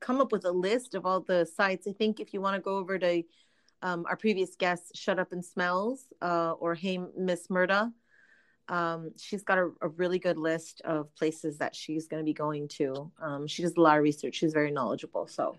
[0.00, 1.86] come up with a list of all the sites.
[1.86, 3.22] I think if you want to go over to
[3.82, 7.92] um, our previous guest, Shut Up and Smells, uh, or Hey Miss Murda.
[8.68, 12.32] Um, she's got a, a really good list of places that she's going to be
[12.32, 13.12] going to.
[13.22, 14.34] Um, she does a lot of research.
[14.34, 15.28] She's very knowledgeable.
[15.28, 15.56] So,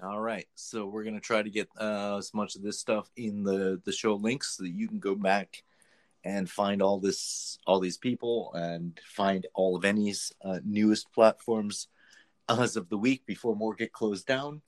[0.00, 3.42] All right, so we're gonna try to get uh, as much of this stuff in
[3.42, 5.64] the the show links so that you can go back
[6.24, 11.88] and find all this all these people and find all of any's uh, newest platforms
[12.48, 14.62] as of the week before more get closed down.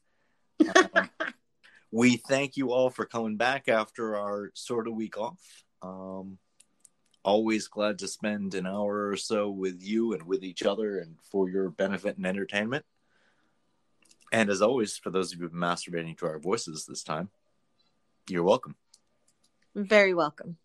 [0.75, 1.11] Um,
[1.91, 5.41] we thank you all for coming back after our sort of week off.
[5.83, 6.39] Um,
[7.25, 11.17] always glad to spend an hour or so with you and with each other and
[11.31, 12.85] for your benefit and entertainment.
[14.33, 17.31] And as always, for those of you masturbating to our voices this time,
[18.29, 18.77] you're welcome.
[19.75, 20.57] very welcome.